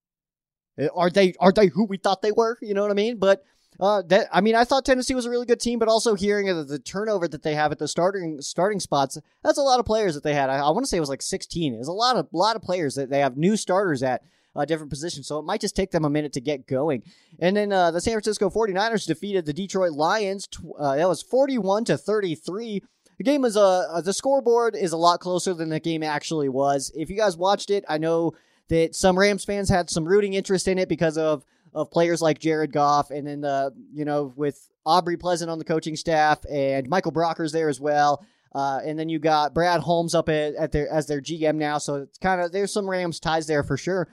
[0.93, 2.59] Are they are they who we thought they were?
[2.61, 3.17] You know what I mean?
[3.17, 3.43] But
[3.79, 6.45] uh, that I mean, I thought Tennessee was a really good team, but also hearing
[6.55, 9.87] the, the turnover that they have at the starting starting spots, that's a lot of
[9.87, 10.51] players that they had.
[10.51, 11.73] I, I want to say it was like 16.
[11.73, 14.21] It was a lot of lot of players that they have new starters at
[14.55, 15.27] uh, different positions.
[15.27, 17.03] So it might just take them a minute to get going.
[17.39, 20.47] And then uh, the San Francisco 49ers defeated the Detroit Lions.
[20.77, 22.83] Uh, that was 41 to 33.
[23.17, 26.49] The game was uh, uh, the scoreboard is a lot closer than the game actually
[26.49, 26.91] was.
[26.95, 28.33] If you guys watched it, I know
[28.69, 32.39] that some Rams fans had some rooting interest in it because of of players like
[32.39, 36.89] Jared Goff, and then the you know with Aubrey Pleasant on the coaching staff and
[36.89, 38.25] Michael Brockers there as well.
[38.53, 41.77] Uh, and then you got Brad Holmes up at, at their as their GM now,
[41.77, 44.09] so it's kind of there's some Rams ties there for sure.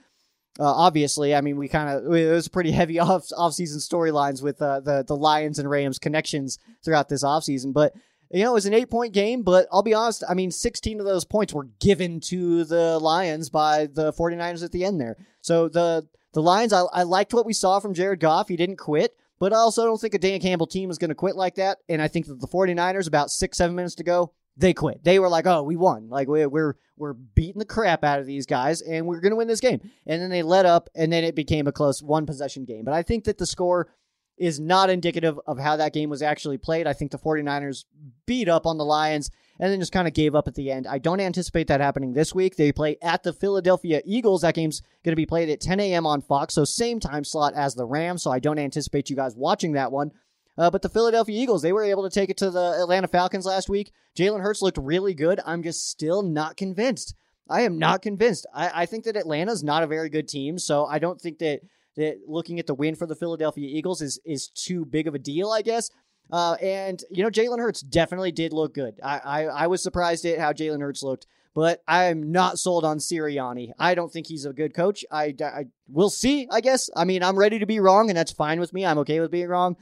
[0.59, 4.61] Uh, obviously, I mean, we kind of it was pretty heavy off off-season storylines with
[4.61, 7.73] uh, the the Lions and Rams connections throughout this offseason.
[7.73, 7.95] But
[8.31, 9.43] you know, it was an eight-point game.
[9.43, 13.51] But I'll be honest, I mean, 16 of those points were given to the Lions
[13.51, 15.17] by the 49ers at the end there.
[15.41, 18.49] So the the Lions, I, I liked what we saw from Jared Goff.
[18.49, 19.15] He didn't quit.
[19.39, 21.79] But I also don't think a Dan Campbell team is going to quit like that.
[21.89, 25.03] And I think that the 49ers, about six, seven minutes to go, they quit.
[25.05, 26.09] They were like, "Oh, we won.
[26.11, 29.37] Like we're we're we're beating the crap out of these guys, and we're going to
[29.37, 32.27] win this game." And then they let up, and then it became a close one
[32.27, 32.85] possession game.
[32.85, 33.89] But I think that the score
[34.37, 36.87] is not indicative of how that game was actually played.
[36.87, 37.85] I think the 49ers
[38.27, 40.87] beat up on the Lions and then just kind of gave up at the end.
[40.87, 42.57] I don't anticipate that happening this week.
[42.57, 44.43] They play at the Philadelphia Eagles.
[44.43, 46.07] That game's going to be played at 10 a.m.
[46.07, 48.23] on Fox, so same time slot as the Rams.
[48.23, 50.13] So I don't anticipate you guys watching that one.
[50.59, 53.47] Uh, but the Philadelphia Eagles, they were able to take it to the Atlanta Falcons
[53.47, 53.93] last week.
[54.19, 55.41] Jalen Hurts looked really good.
[55.47, 57.15] I'm just still not convinced.
[57.49, 58.47] I am not convinced.
[58.53, 61.61] I, I think that Atlanta's not a very good team, so I don't think that
[61.97, 65.19] that looking at the win for the Philadelphia Eagles is is too big of a
[65.19, 65.91] deal, I guess.
[66.31, 69.01] Uh, and you know, Jalen Hurts definitely did look good.
[69.03, 72.99] I, I, I was surprised at how Jalen Hurts looked, but I'm not sold on
[72.99, 73.73] Sirianni.
[73.79, 75.05] I don't think he's a good coach.
[75.11, 76.47] I, I we'll see.
[76.51, 76.91] I guess.
[76.95, 78.85] I mean, I'm ready to be wrong, and that's fine with me.
[78.85, 79.77] I'm okay with being wrong.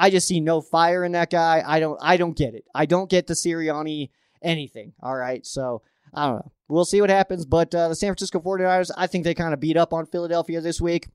[0.00, 1.62] I just see no fire in that guy.
[1.64, 2.64] I don't I don't get it.
[2.74, 4.08] I don't get the Sirianni
[4.42, 4.94] anything.
[5.02, 5.44] All right.
[5.44, 5.82] So
[6.14, 6.52] I don't know.
[6.68, 7.44] We'll see what happens.
[7.44, 10.62] But uh, the San Francisco 49ers, I think they kind of beat up on Philadelphia
[10.62, 11.08] this week.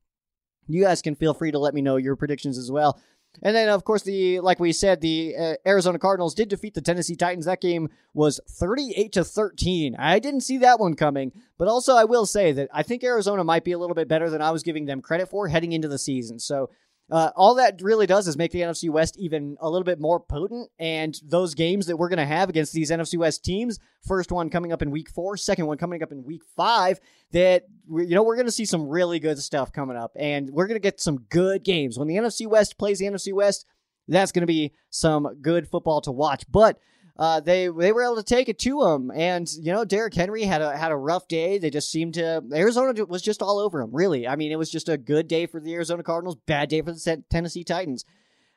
[0.68, 3.00] You guys can feel free to let me know your predictions as well.
[3.42, 6.80] And then, of course, the like we said, the uh, Arizona Cardinals did defeat the
[6.80, 7.46] Tennessee Titans.
[7.46, 9.96] That game was 38 to 13.
[9.98, 13.42] I didn't see that one coming, but also I will say that I think Arizona
[13.44, 15.88] might be a little bit better than I was giving them credit for heading into
[15.88, 16.38] the season.
[16.38, 16.70] So
[17.10, 20.18] uh, all that really does is make the NFC West even a little bit more
[20.18, 20.68] potent.
[20.78, 24.50] And those games that we're going to have against these NFC West teams, first one
[24.50, 26.98] coming up in week four, second one coming up in week five,
[27.30, 30.12] that, you know, we're going to see some really good stuff coming up.
[30.16, 31.96] And we're going to get some good games.
[31.96, 33.66] When the NFC West plays the NFC West,
[34.08, 36.44] that's going to be some good football to watch.
[36.50, 36.78] But
[37.18, 39.10] uh, they they were able to take it to him.
[39.10, 41.58] And you know, Derrick Henry had a had a rough day.
[41.58, 43.90] They just seemed to Arizona was just all over him.
[43.94, 46.82] Really, I mean, it was just a good day for the Arizona Cardinals, bad day
[46.82, 48.04] for the Tennessee Titans.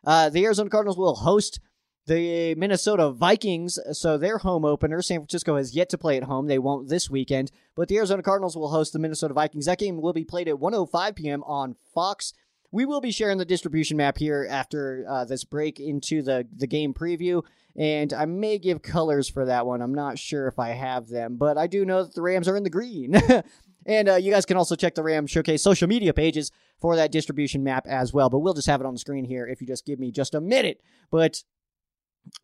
[0.06, 1.60] Uh, the Arizona Cardinals will host
[2.06, 5.02] the Minnesota Vikings, so their home opener.
[5.02, 6.48] San Francisco has yet to play at home.
[6.48, 9.68] They won't this weekend, but the Arizona Cardinals will host the Minnesota Vikings.
[9.68, 11.44] That game will be played at 1:05 p.m.
[11.44, 12.34] on Fox.
[12.72, 16.68] We will be sharing the distribution map here after uh, this break into the the
[16.68, 17.44] game preview,
[17.76, 19.82] and I may give colors for that one.
[19.82, 22.56] I'm not sure if I have them, but I do know that the Rams are
[22.56, 23.16] in the green.
[23.86, 27.12] and uh, you guys can also check the Rams Showcase social media pages for that
[27.12, 28.30] distribution map as well.
[28.30, 30.36] But we'll just have it on the screen here if you just give me just
[30.36, 30.82] a minute.
[31.10, 31.44] But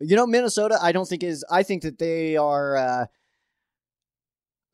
[0.00, 1.44] you know, Minnesota, I don't think is.
[1.50, 2.76] I think that they are.
[2.76, 3.06] Uh,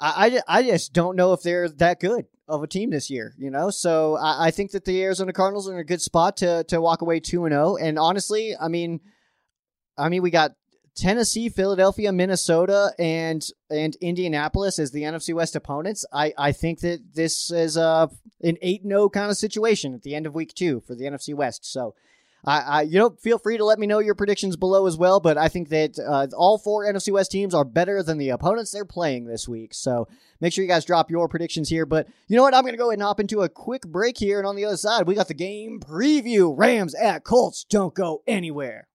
[0.00, 3.34] I, I, I just don't know if they're that good of a team this year,
[3.38, 3.70] you know.
[3.70, 6.80] So I, I think that the Arizona Cardinals are in a good spot to to
[6.80, 7.76] walk away two and zero.
[7.76, 9.00] And honestly, I mean,
[9.96, 10.52] I mean, we got
[10.94, 16.04] Tennessee, Philadelphia, Minnesota, and and Indianapolis as the NFC West opponents.
[16.12, 18.10] I, I think that this is a
[18.42, 21.34] an eight 0 kind of situation at the end of week two for the NFC
[21.34, 21.64] West.
[21.64, 21.94] So
[22.44, 25.20] I, I, you know, feel free to let me know your predictions below as well.
[25.20, 28.72] But I think that uh, all four NFC West teams are better than the opponents
[28.72, 29.74] they're playing this week.
[29.74, 30.08] So
[30.40, 31.86] make sure you guys drop your predictions here.
[31.86, 32.54] But you know what?
[32.54, 34.38] I'm going to go ahead and hop into a quick break here.
[34.38, 37.64] And on the other side, we got the game preview Rams at Colts.
[37.64, 38.88] Don't go anywhere.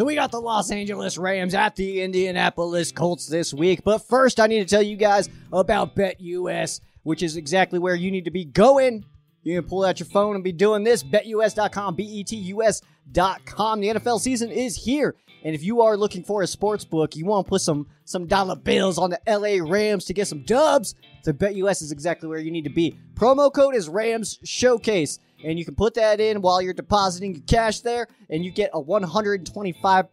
[0.00, 3.82] So we got the Los Angeles Rams at the Indianapolis Colts this week.
[3.84, 8.10] But first, I need to tell you guys about BetUS, which is exactly where you
[8.10, 9.04] need to be going.
[9.42, 11.02] You can pull out your phone and be doing this.
[11.02, 13.80] BetUS.com, B-E-T-U-S.com.
[13.80, 15.16] The NFL season is here.
[15.44, 18.26] And if you are looking for a sports book, you want to put some some
[18.26, 22.38] dollar bills on the LA Rams to get some dubs, then BetUS is exactly where
[22.38, 22.98] you need to be.
[23.12, 27.44] Promo code is Rams Showcase and you can put that in while you're depositing your
[27.46, 30.08] cash there, and you get a 125%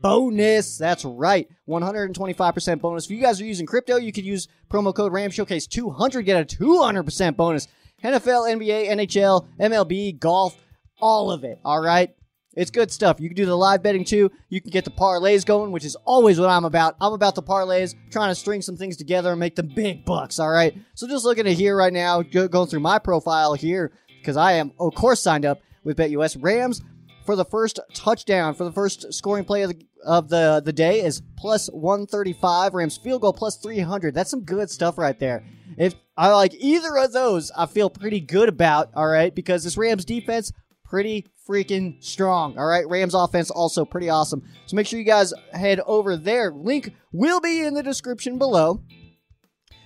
[0.00, 0.78] bonus.
[0.78, 3.04] That's right, 125% bonus.
[3.04, 6.40] If you guys are using crypto, you could use promo code RAM Showcase 200, get
[6.40, 7.68] a 200% bonus.
[8.02, 10.56] NFL, NBA, NHL, MLB, golf,
[11.00, 11.58] all of it.
[11.64, 12.14] All right.
[12.54, 13.20] It's good stuff.
[13.20, 14.32] You can do the live betting too.
[14.48, 16.96] You can get the parlays going, which is always what I'm about.
[17.00, 20.40] I'm about the parlays, trying to string some things together and make the big bucks.
[20.40, 20.76] All right.
[20.94, 23.92] So just looking at here right now, going through my profile here,
[24.28, 26.36] because I am, of course, signed up with BetUS.
[26.38, 26.82] Rams
[27.24, 31.00] for the first touchdown, for the first scoring play of the, of the, the day
[31.00, 32.74] is plus 135.
[32.74, 34.12] Rams field goal plus 300.
[34.12, 35.46] That's some good stuff right there.
[35.78, 39.78] If I like either of those, I feel pretty good about, all right, because this
[39.78, 40.52] Rams defense,
[40.84, 42.58] pretty freaking strong.
[42.58, 44.42] All right, Rams offense also pretty awesome.
[44.66, 46.50] So make sure you guys head over there.
[46.50, 48.82] Link will be in the description below.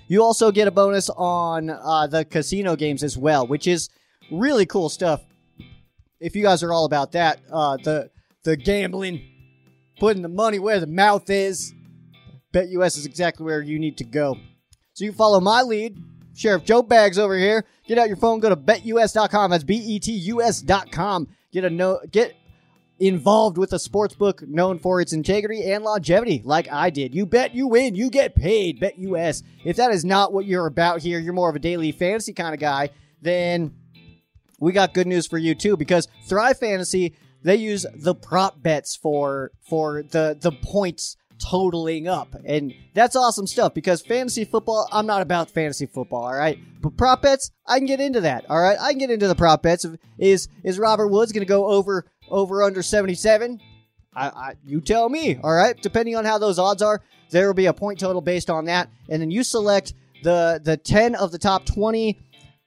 [0.09, 3.89] You also get a bonus on uh, the casino games as well, which is
[4.31, 5.23] really cool stuff.
[6.21, 8.11] If you guys are all about that, uh, the
[8.45, 9.23] the gambling,
[9.99, 11.73] putting the money where the mouth is,
[12.53, 14.37] BetUS is exactly where you need to go.
[14.95, 15.99] So you follow my lead,
[16.35, 17.65] Sheriff Joe Bags over here.
[17.87, 19.51] Get out your phone, go to betus.com.
[19.51, 21.29] That's B E T U S.com.
[21.53, 22.35] Get a no get
[22.99, 27.15] involved with a sports book known for its integrity and longevity, like I did.
[27.15, 28.81] You bet, you win, you get paid.
[28.81, 29.43] BetUS.
[29.65, 32.55] If that is not what you're about here, you're more of a daily fantasy kind
[32.55, 33.75] of guy, then
[34.63, 38.97] we got good news for you too because Thrive Fantasy they use the prop bets
[38.97, 42.37] for for the the points totaling up.
[42.45, 46.57] And that's awesome stuff because fantasy football, I'm not about fantasy football, all right?
[46.81, 48.79] But prop bets, I can get into that, all right?
[48.81, 49.85] I can get into the prop bets.
[50.19, 53.61] Is is Robert Woods going to go over over under 77?
[54.15, 55.81] I, I you tell me, all right?
[55.83, 58.89] Depending on how those odds are, there will be a point total based on that,
[59.09, 62.17] and then you select the the 10 of the top 20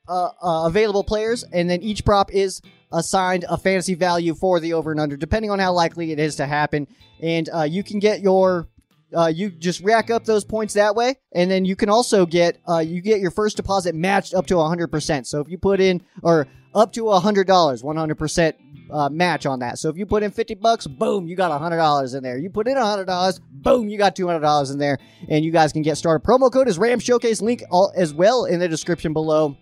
[0.07, 4.73] uh, uh, available players, and then each prop is assigned a fantasy value for the
[4.73, 6.87] over and under, depending on how likely it is to happen.
[7.21, 8.67] And uh, you can get your
[9.15, 12.59] uh, you just rack up those points that way, and then you can also get
[12.67, 15.27] uh, you get your first deposit matched up to hundred percent.
[15.27, 18.55] So if you put in or up to hundred dollars, one hundred percent
[18.91, 19.77] uh, match on that.
[19.79, 22.37] So if you put in fifty bucks, boom, you got hundred dollars in there.
[22.37, 24.97] You put in hundred dollars, boom, you got two hundred dollars in there,
[25.29, 26.25] and you guys can get started.
[26.25, 29.55] Promo code is Ram Showcase link all, as well in the description below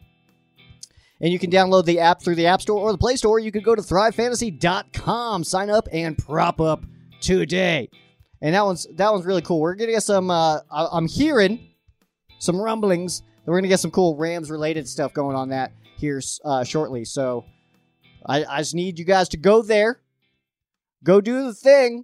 [1.24, 3.40] and you can download the app through the App Store or the Play Store.
[3.40, 6.84] You can go to thrivefantasy.com, sign up, and prop up
[7.22, 7.90] today.
[8.42, 9.62] And that one's that one's really cool.
[9.62, 10.30] We're gonna get some.
[10.30, 11.70] Uh, I'm hearing
[12.40, 16.22] some rumblings that we're gonna get some cool Rams related stuff going on that here
[16.44, 17.06] uh, shortly.
[17.06, 17.46] So
[18.26, 20.02] I, I just need you guys to go there,
[21.06, 22.04] go do the thing,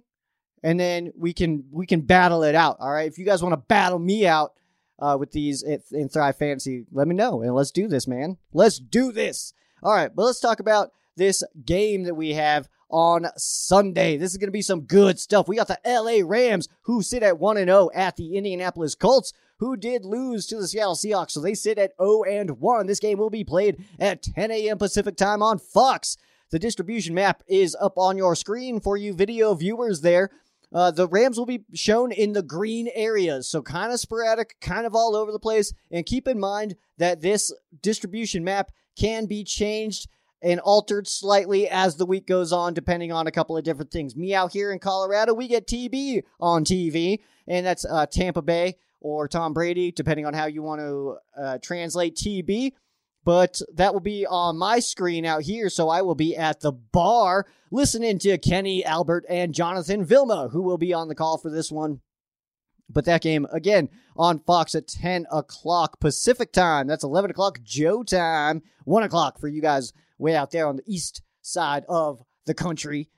[0.62, 2.78] and then we can we can battle it out.
[2.80, 3.06] All right.
[3.06, 4.54] If you guys want to battle me out,
[5.00, 8.36] uh, with these in Thrive Fantasy, let me know and let's do this, man.
[8.52, 9.52] Let's do this.
[9.82, 14.16] All right, but let's talk about this game that we have on Sunday.
[14.16, 15.48] This is going to be some good stuff.
[15.48, 19.32] We got the LA Rams who sit at 1 and 0 at the Indianapolis Colts
[19.58, 21.32] who did lose to the Seattle Seahawks.
[21.32, 22.86] So they sit at 0 and 1.
[22.86, 24.78] This game will be played at 10 a.m.
[24.78, 26.16] Pacific time on Fox.
[26.50, 30.30] The distribution map is up on your screen for you video viewers there.
[30.72, 34.86] Uh, the Rams will be shown in the green areas, so kind of sporadic, kind
[34.86, 35.72] of all over the place.
[35.90, 37.52] And keep in mind that this
[37.82, 40.08] distribution map can be changed
[40.42, 44.16] and altered slightly as the week goes on, depending on a couple of different things.
[44.16, 48.76] Me out here in Colorado, we get TB on TV, and that's uh, Tampa Bay
[49.00, 52.72] or Tom Brady, depending on how you want to uh, translate TB.
[53.24, 56.72] But that will be on my screen out here, so I will be at the
[56.72, 61.50] bar listening to Kenny Albert and Jonathan Vilma, who will be on the call for
[61.50, 62.00] this one.
[62.88, 66.86] But that game, again, on Fox at 10 o'clock Pacific time.
[66.86, 68.62] That's 11 o'clock Joe time.
[68.84, 73.08] 1 o'clock for you guys way out there on the east side of the country.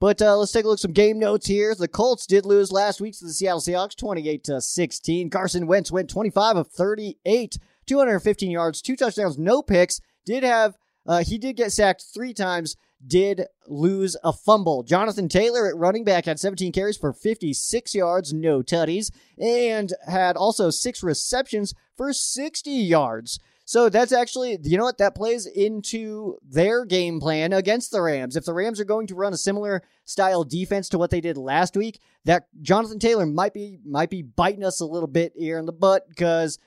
[0.00, 1.74] But uh, let's take a look some game notes here.
[1.74, 5.30] The Colts did lose last week to the Seattle Seahawks, 28 to 16.
[5.30, 10.00] Carson Wentz went 25 of 38, 215 yards, two touchdowns, no picks.
[10.24, 12.76] Did have uh, he did get sacked three times.
[13.06, 14.82] Did lose a fumble.
[14.82, 20.36] Jonathan Taylor at running back had 17 carries for 56 yards, no tutties, and had
[20.36, 23.38] also six receptions for 60 yards.
[23.66, 24.98] So that's actually, you know what?
[24.98, 28.36] That plays into their game plan against the Rams.
[28.36, 31.38] If the Rams are going to run a similar style defense to what they did
[31.38, 35.58] last week, that Jonathan Taylor might be might be biting us a little bit here
[35.58, 36.58] in the butt because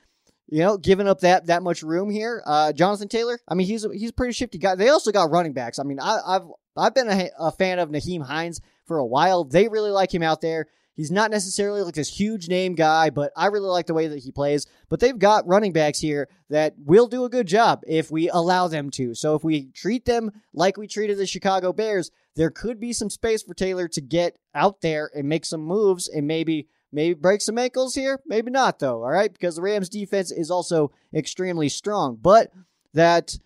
[0.47, 2.41] you know, giving up that that much room here.
[2.45, 4.75] Uh, Jonathan Taylor, I mean, he's a, he's a pretty shifty guy.
[4.75, 5.79] They also got running backs.
[5.79, 9.43] I mean, I, have I've been a, a fan of Nyheim Hines for a while.
[9.43, 10.67] They really like him out there.
[10.97, 14.23] He's not necessarily like this huge name guy, but I really like the way that
[14.23, 14.65] he plays.
[14.89, 18.67] But they've got running backs here that will do a good job if we allow
[18.67, 19.13] them to.
[19.13, 23.11] So if we treat them like we treated the Chicago Bears, there could be some
[23.11, 27.41] space for Taylor to get out there and make some moves and maybe maybe break
[27.41, 29.31] some ankles here, maybe not though, all right?
[29.31, 32.17] Because the Rams defense is also extremely strong.
[32.21, 32.51] But
[32.93, 33.37] that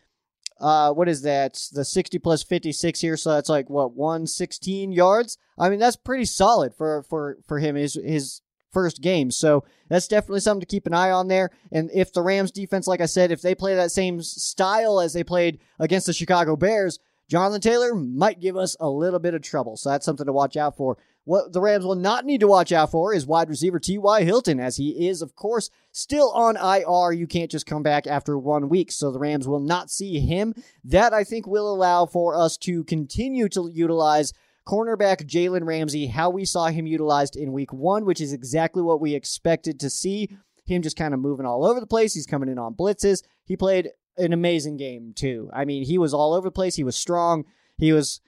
[0.59, 1.59] uh, what is that?
[1.73, 5.37] The 60 plus 56 here, so that's like what 116 yards.
[5.57, 9.31] I mean, that's pretty solid for for for him his his first game.
[9.31, 11.49] So that's definitely something to keep an eye on there.
[11.71, 15.13] And if the Rams defense, like I said, if they play that same style as
[15.13, 16.99] they played against the Chicago Bears,
[17.31, 19.77] Jonathan Taylor might give us a little bit of trouble.
[19.77, 20.97] So that's something to watch out for.
[21.23, 24.23] What the Rams will not need to watch out for is wide receiver T.Y.
[24.23, 27.13] Hilton, as he is, of course, still on IR.
[27.13, 30.53] You can't just come back after one week, so the Rams will not see him.
[30.83, 34.33] That, I think, will allow for us to continue to utilize
[34.67, 38.99] cornerback Jalen Ramsey, how we saw him utilized in week one, which is exactly what
[38.99, 40.27] we expected to see.
[40.65, 42.13] Him just kind of moving all over the place.
[42.13, 43.23] He's coming in on blitzes.
[43.45, 45.49] He played an amazing game, too.
[45.53, 46.75] I mean, he was all over the place.
[46.75, 47.45] He was strong.
[47.77, 48.21] He was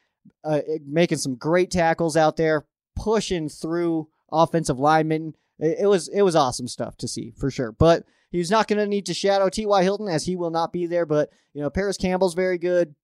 [0.43, 5.35] uh, making some great tackles out there, pushing through offensive linemen.
[5.59, 7.71] It, it was it was awesome stuff to see for sure.
[7.71, 9.83] But he's not going to need to shadow T.Y.
[9.83, 11.05] Hilton as he will not be there.
[11.05, 12.95] But you know, Parris Campbell's very good.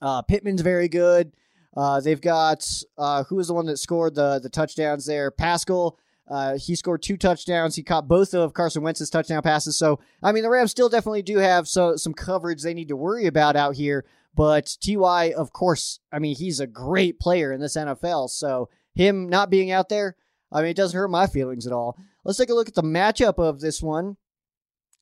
[0.00, 1.32] Uh, Pittman's very good.
[1.76, 2.66] Uh, they've got
[2.96, 5.30] uh, who was the one that scored the the touchdowns there?
[5.30, 5.98] Pascal.
[6.28, 7.76] Uh, he scored two touchdowns.
[7.76, 9.78] He caught both of Carson Wentz's touchdown passes.
[9.78, 12.96] So, I mean, the Rams still definitely do have so some coverage they need to
[12.96, 14.04] worry about out here.
[14.34, 18.30] But Ty, of course, I mean, he's a great player in this NFL.
[18.30, 20.16] So him not being out there,
[20.52, 21.96] I mean, it doesn't hurt my feelings at all.
[22.24, 24.16] Let's take a look at the matchup of this one.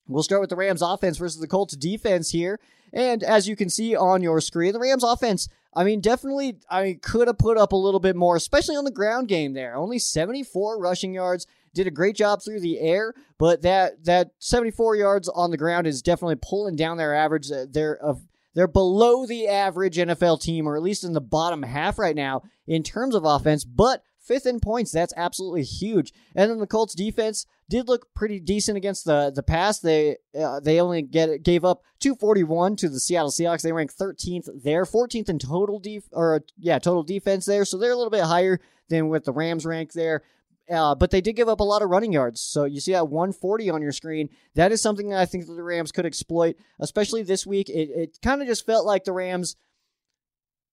[0.07, 2.61] We'll start with the Rams offense versus the Colts defense here.
[2.93, 6.99] And as you can see on your screen, the Rams offense, I mean, definitely, I
[7.03, 9.77] could have put up a little bit more, especially on the ground game there.
[9.77, 11.47] Only 74 rushing yards.
[11.75, 15.89] Did a great job through the air, but that that 74 yards on the ground
[15.89, 17.51] is definitely pulling down their average.
[17.51, 18.23] Uh, they're of
[18.55, 22.43] they're below the average NFL team, or at least in the bottom half right now
[22.67, 24.93] in terms of offense, but fifth in points.
[24.93, 26.13] That's absolutely huge.
[26.35, 29.79] And then the Colts defense did look pretty decent against the the pass.
[29.79, 33.63] They uh, they only get gave up 241 to the Seattle Seahawks.
[33.63, 37.65] They ranked 13th there, 14th in total def or yeah total defense there.
[37.65, 40.23] So they're a little bit higher than what the Rams rank there.
[40.71, 42.41] Uh, but they did give up a lot of running yards.
[42.41, 44.31] So you see that 140 on your screen.
[44.55, 47.69] That is something that I think that the Rams could exploit, especially this week.
[47.69, 49.57] It, it kind of just felt like the Rams.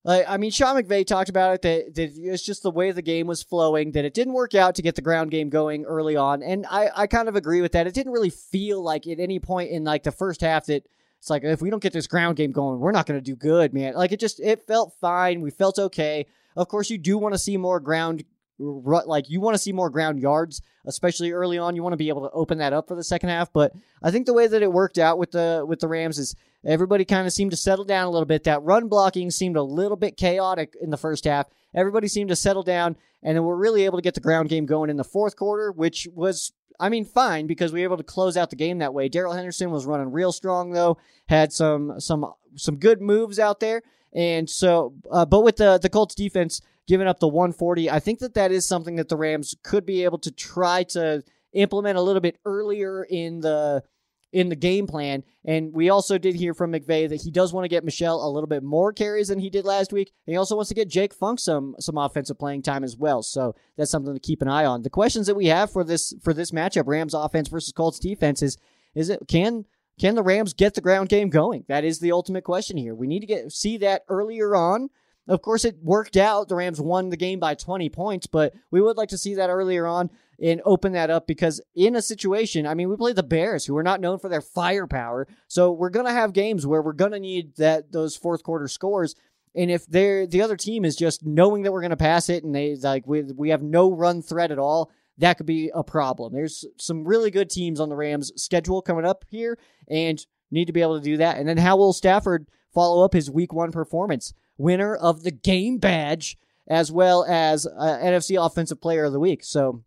[0.03, 3.03] Like, I mean, Sean McVay talked about it that, that it's just the way the
[3.03, 6.15] game was flowing, that it didn't work out to get the ground game going early
[6.15, 6.41] on.
[6.41, 7.85] And I, I kind of agree with that.
[7.85, 10.87] It didn't really feel like at any point in like the first half that
[11.19, 13.35] it's like if we don't get this ground game going, we're not going to do
[13.35, 13.93] good, man.
[13.93, 15.41] Like it just it felt fine.
[15.41, 16.25] We felt okay.
[16.55, 18.23] Of course, you do want to see more ground
[18.61, 21.75] like you want to see more ground yards, especially early on.
[21.75, 23.51] You want to be able to open that up for the second half.
[23.51, 26.35] But I think the way that it worked out with the with the Rams is
[26.65, 28.43] everybody kind of seemed to settle down a little bit.
[28.43, 31.47] That run blocking seemed a little bit chaotic in the first half.
[31.73, 34.65] Everybody seemed to settle down, and then we're really able to get the ground game
[34.65, 36.51] going in the fourth quarter, which was
[36.81, 39.07] I mean, fine because we were able to close out the game that way.
[39.07, 40.97] Darrell Henderson was running real strong though,
[41.27, 43.83] had some some some good moves out there,
[44.13, 48.19] and so uh, but with the the Colts defense giving up the 140, I think
[48.19, 52.01] that that is something that the Rams could be able to try to implement a
[52.01, 53.83] little bit earlier in the
[54.31, 55.23] in the game plan.
[55.43, 58.31] And we also did hear from McVay that he does want to get Michel a
[58.31, 60.13] little bit more carries than he did last week.
[60.25, 63.23] And he also wants to get Jake Funk some some offensive playing time as well.
[63.23, 64.83] So that's something to keep an eye on.
[64.83, 68.41] The questions that we have for this for this matchup, Rams offense versus Colts defense,
[68.41, 68.57] is
[68.95, 69.65] is it can
[70.01, 71.63] can the Rams get the ground game going?
[71.67, 72.95] That is the ultimate question here.
[72.95, 74.89] We need to get see that earlier on.
[75.27, 76.49] Of course, it worked out.
[76.49, 79.51] The Rams won the game by 20 points, but we would like to see that
[79.51, 80.09] earlier on
[80.41, 83.77] and open that up because in a situation, I mean, we play the Bears, who
[83.77, 87.55] are not known for their firepower, so we're gonna have games where we're gonna need
[87.57, 89.13] that those fourth quarter scores.
[89.53, 92.55] And if they're the other team is just knowing that we're gonna pass it and
[92.55, 96.33] they like we we have no run threat at all, that could be a problem.
[96.33, 99.57] There's some really good teams on the Rams schedule coming up here,
[99.87, 101.37] and need to be able to do that.
[101.37, 104.33] And then how will Stafford follow up his Week One performance?
[104.57, 106.37] Winner of the game badge
[106.67, 109.43] as well as uh, NFC Offensive Player of the Week.
[109.43, 109.83] So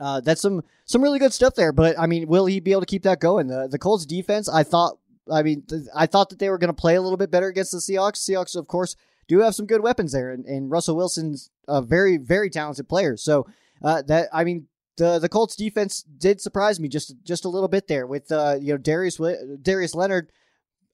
[0.00, 1.72] uh, that's some some really good stuff there.
[1.72, 3.46] But I mean, will he be able to keep that going?
[3.46, 4.98] The the Colts defense, I thought.
[5.30, 7.46] I mean, th- I thought that they were going to play a little bit better
[7.46, 8.16] against the Seahawks.
[8.16, 8.96] Seahawks, of course,
[9.28, 13.16] do have some good weapons there, and, and Russell Wilson's a very very talented player.
[13.16, 13.46] So
[13.82, 14.66] uh, that I mean,
[14.96, 18.56] the the Colts defense did surprise me just just a little bit there with uh,
[18.60, 19.20] you know Darius
[19.62, 20.30] Darius Leonard,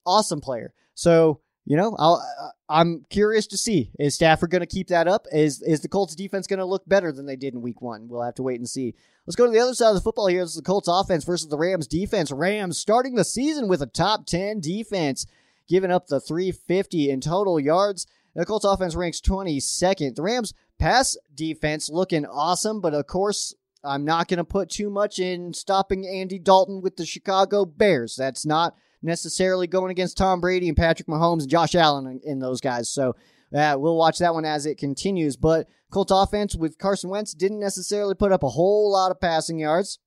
[0.05, 0.73] awesome player.
[0.93, 2.19] So you know, I'll,
[2.67, 5.27] I'm curious to see is Stafford going to keep that up?
[5.31, 8.07] Is is the Colts defense going to look better than they did in Week One?
[8.07, 8.95] We'll have to wait and see.
[9.27, 10.41] Let's go to the other side of the football here.
[10.41, 12.31] This is the Colts offense versus the Rams defense.
[12.31, 15.27] Rams starting the season with a top ten defense,
[15.67, 18.07] giving up the 350 in total yards.
[18.35, 20.15] The Colts offense ranks 22nd.
[20.15, 23.53] The Rams pass defense looking awesome, but of course,
[23.83, 28.15] I'm not going to put too much in stopping Andy Dalton with the Chicago Bears.
[28.15, 32.41] That's not necessarily going against Tom Brady and Patrick Mahomes and Josh Allen and, and
[32.41, 32.89] those guys.
[32.89, 33.15] So
[33.55, 35.37] uh, we'll watch that one as it continues.
[35.37, 39.59] But Colts offense with Carson Wentz didn't necessarily put up a whole lot of passing
[39.59, 39.99] yards.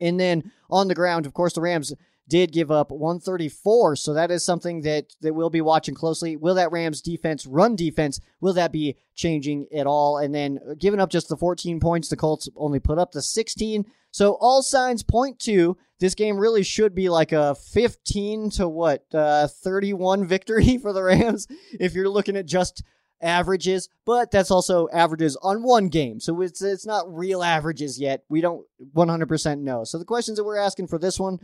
[0.00, 1.92] And then on the ground, of course, the Rams
[2.30, 3.96] did give up 134.
[3.96, 6.36] So that is something that, that we'll be watching closely.
[6.36, 10.16] Will that Rams defense, run defense, will that be changing at all?
[10.16, 13.84] And then giving up just the 14 points, the Colts only put up the 16.
[14.12, 19.04] So all signs point to this game really should be like a 15 to what,
[19.12, 21.46] uh, 31 victory for the Rams
[21.78, 22.82] if you're looking at just
[23.22, 26.20] averages, but that's also averages on one game.
[26.20, 28.24] So it's it's not real averages yet.
[28.28, 28.64] We don't
[28.94, 29.84] 100% know.
[29.84, 31.38] So the questions that we're asking for this one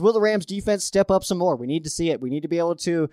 [0.00, 1.56] will the Rams defense step up some more?
[1.56, 2.20] We need to see it.
[2.20, 3.08] We need to be able to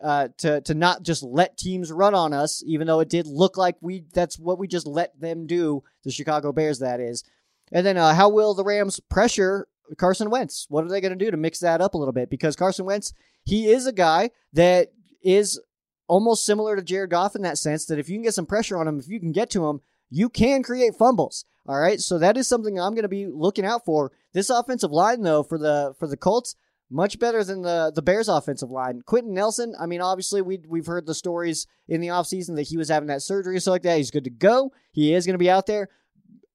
[0.00, 3.56] uh, to to not just let teams run on us, even though it did look
[3.56, 5.82] like we that's what we just let them do.
[6.04, 7.24] The Chicago Bears, that is.
[7.72, 9.66] And then uh, how will the Rams pressure
[9.96, 10.66] Carson Wentz?
[10.68, 12.30] What are they going to do to mix that up a little bit?
[12.30, 13.12] Because Carson Wentz,
[13.44, 15.60] he is a guy that is
[16.08, 18.78] almost similar to Jared Goff in that sense that if you can get some pressure
[18.78, 19.80] on him, if you can get to him,
[20.10, 21.44] you can create fumbles.
[21.68, 24.12] All right, so that is something I'm going to be looking out for.
[24.32, 26.54] This offensive line, though, for the for the Colts,
[26.90, 29.02] much better than the the Bears offensive line.
[29.04, 32.76] Quenton Nelson, I mean, obviously we we've heard the stories in the offseason that he
[32.76, 33.96] was having that surgery and so like that.
[33.96, 34.72] He's good to go.
[34.92, 35.88] He is going to be out there.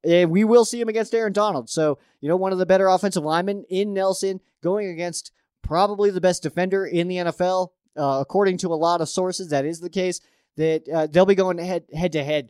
[0.04, 1.70] And we will see him against Aaron Donald.
[1.70, 5.32] So, you know, one of the better offensive linemen in Nelson going against
[5.62, 7.70] probably the best defender in the NFL.
[7.96, 10.22] Uh, according to a lot of sources, that is the case.
[10.58, 12.50] That uh, they'll be going head head to head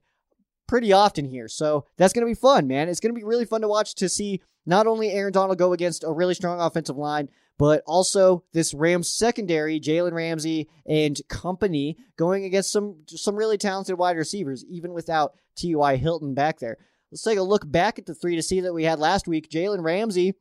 [0.71, 1.49] pretty often here.
[1.49, 2.87] So that's going to be fun, man.
[2.87, 5.73] It's going to be really fun to watch to see not only Aaron Donald go
[5.73, 11.97] against a really strong offensive line, but also this Rams secondary, Jalen Ramsey and company,
[12.15, 15.97] going against some some really talented wide receivers, even without T.Y.
[15.97, 16.77] Hilton back there.
[17.11, 19.51] Let's take a look back at the three to see that we had last week.
[19.51, 20.35] Jalen Ramsey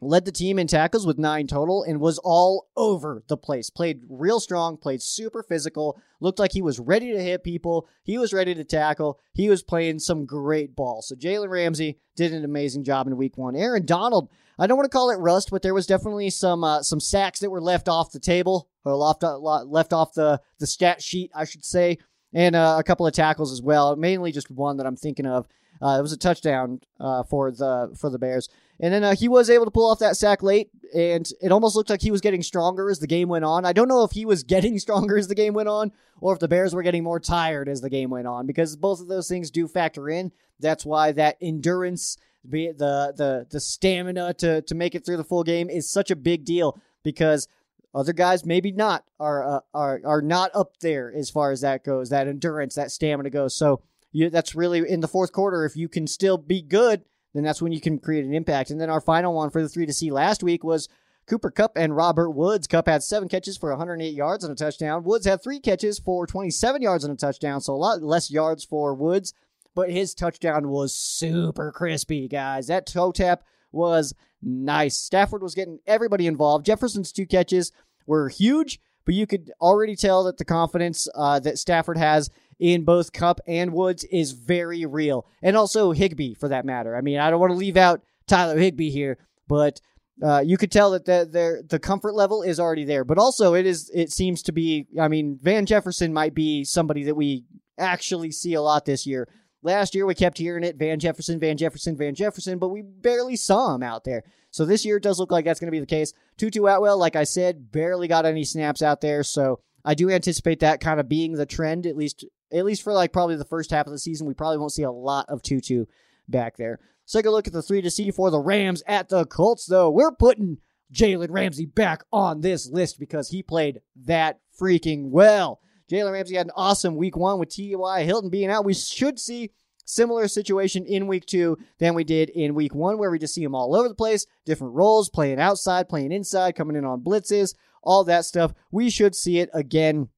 [0.00, 3.70] led the team in tackles with nine total and was all over the place.
[3.70, 7.88] Played real strong, played super physical, looked like he was ready to hit people.
[8.02, 9.18] He was ready to tackle.
[9.32, 11.02] He was playing some great ball.
[11.02, 13.56] So Jalen Ramsey did an amazing job in week one.
[13.56, 14.28] Aaron Donald,
[14.58, 17.40] I don't want to call it rust, but there was definitely some uh, some sacks
[17.40, 21.30] that were left off the table or left, uh, left off the, the stat sheet,
[21.34, 21.98] I should say,
[22.32, 23.96] and uh, a couple of tackles as well.
[23.96, 25.48] Mainly just one that I'm thinking of.
[25.82, 28.48] Uh, it was a touchdown uh, for the for the Bears,
[28.80, 31.76] and then uh, he was able to pull off that sack late, and it almost
[31.76, 33.64] looked like he was getting stronger as the game went on.
[33.64, 36.38] I don't know if he was getting stronger as the game went on, or if
[36.38, 39.28] the Bears were getting more tired as the game went on, because both of those
[39.28, 40.32] things do factor in.
[40.60, 42.16] That's why that endurance,
[42.48, 45.90] be it the the the stamina to to make it through the full game, is
[45.90, 47.48] such a big deal because
[47.94, 51.84] other guys maybe not are uh, are are not up there as far as that
[51.84, 52.10] goes.
[52.10, 53.56] That endurance, that stamina goes.
[53.56, 55.64] So you, that's really in the fourth quarter.
[55.64, 57.02] If you can still be good,
[57.34, 58.70] then that's when you can create an impact.
[58.70, 60.88] And then our final one for the three to see last week was
[61.26, 62.66] Cooper Kupp and Robert Woods.
[62.66, 65.04] Kupp had seven catches for 108 yards and a touchdown.
[65.04, 68.64] Woods had three catches for 27 yards and a touchdown, so a lot less yards
[68.64, 69.32] for Woods,
[69.74, 72.66] but his touchdown was super crispy, guys.
[72.68, 74.96] That toe tap was nice.
[74.96, 76.66] Stafford was getting everybody involved.
[76.66, 77.72] Jefferson's two catches
[78.06, 82.84] were huge, but you could already tell that the confidence uh, that Stafford has in
[82.84, 85.26] both Kupp and Woods is very real.
[85.42, 86.96] And also Higbee, for that matter.
[86.96, 89.80] I mean, I don't want to leave out Tyler Higbee here, but
[90.22, 93.04] uh, you could tell that the, the the comfort level is already there.
[93.04, 94.86] But also, it is it seems to be.
[95.00, 97.44] I mean, Van Jefferson might be somebody that we
[97.78, 99.28] actually see a lot this year.
[99.62, 103.34] Last year, we kept hearing it Van Jefferson, Van Jefferson, Van Jefferson, but we barely
[103.34, 104.22] saw him out there.
[104.50, 106.12] So this year, it does look like that's going to be the case.
[106.36, 109.24] Tutu Atwell, like I said, barely got any snaps out there.
[109.24, 112.24] So I do anticipate that kind of being the trend, at least
[112.54, 114.26] at least for like probably the first half of the season.
[114.26, 115.86] We probably won't see a lot of Tutu
[116.28, 116.78] back there.
[117.04, 119.66] Let's take a look at the three to see for the Rams at the Colts,
[119.66, 119.90] though.
[119.90, 120.58] We're putting
[120.92, 125.60] Jalen Ramsey back on this list because he played that freaking well.
[125.90, 128.04] Jalen Ramsey had an awesome week one with T.Y.
[128.04, 128.64] Hilton being out.
[128.64, 129.50] We should see
[129.84, 133.42] similar situation in week two than we did in week one, where we just see
[133.42, 137.54] him all over the place, different roles, playing outside, playing inside, coming in on blitzes,
[137.82, 138.54] all that stuff.
[138.70, 140.08] We should see it again.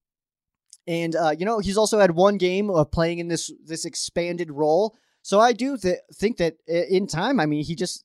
[0.87, 4.51] And uh, you know, he's also had one game of playing in this this expanded
[4.51, 8.05] role so I do th- think that in time, I mean, he just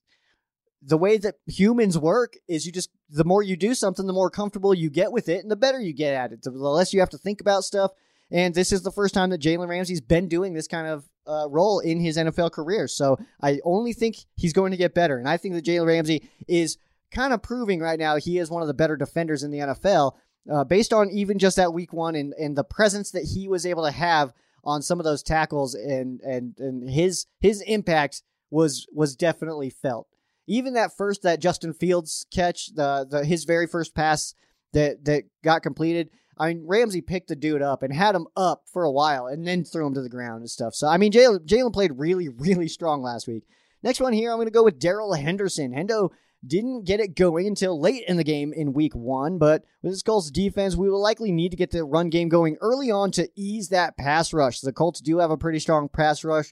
[0.81, 4.31] the way that humans work is you just the more you do something, the more
[4.31, 6.41] comfortable you get with it, and the better you get at it.
[6.41, 7.91] The less you have to think about stuff.
[8.31, 11.47] And this is the first time that Jalen Ramsey's been doing this kind of uh,
[11.47, 12.87] role in his NFL career.
[12.87, 15.19] So I only think he's going to get better.
[15.19, 16.79] And I think that Jalen Ramsey is
[17.11, 20.13] kind of proving right now he is one of the better defenders in the NFL
[20.49, 23.65] uh, based on even just that week one and, and the presence that he was
[23.65, 24.33] able to have
[24.63, 30.07] on some of those tackles and and and his his impact was was definitely felt.
[30.47, 34.35] Even that first that Justin Fields catch, the the his very first pass
[34.73, 36.09] that that got completed.
[36.37, 39.45] I mean, Ramsey picked the dude up and had him up for a while, and
[39.45, 40.73] then threw him to the ground and stuff.
[40.73, 43.43] So I mean, Jalen Jalen played really really strong last week.
[43.83, 45.71] Next one here, I'm going to go with Darrell Henderson.
[45.71, 46.11] Hendo
[46.45, 50.01] didn't get it going until late in the game in week one, but with this
[50.01, 53.29] Colts defense, we will likely need to get the run game going early on to
[53.35, 54.59] ease that pass rush.
[54.59, 56.51] The Colts do have a pretty strong pass rush.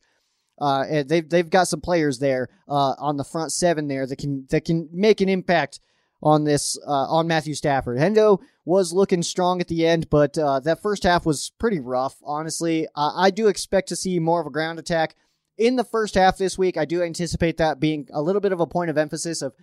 [0.61, 4.17] Uh, and they've they've got some players there uh, on the front seven there that
[4.17, 5.79] can that can make an impact
[6.21, 7.97] on this uh, on Matthew Stafford.
[7.97, 12.17] Hendo was looking strong at the end, but uh, that first half was pretty rough.
[12.23, 15.15] Honestly, I do expect to see more of a ground attack
[15.57, 16.77] in the first half this week.
[16.77, 19.53] I do anticipate that being a little bit of a point of emphasis of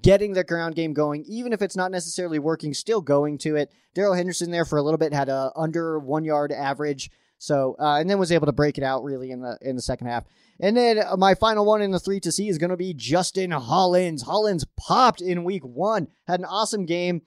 [0.00, 3.72] getting the ground game going, even if it's not necessarily working, still going to it.
[3.94, 7.10] Darrell Henderson there for a little bit had a under one yard average.
[7.38, 9.82] So uh, and then was able to break it out really in the in the
[9.82, 10.24] second half.
[10.60, 12.94] And then uh, my final one in the three to see is going to be
[12.94, 14.22] Justin Hollins.
[14.22, 17.22] Hollins popped in week one, had an awesome game,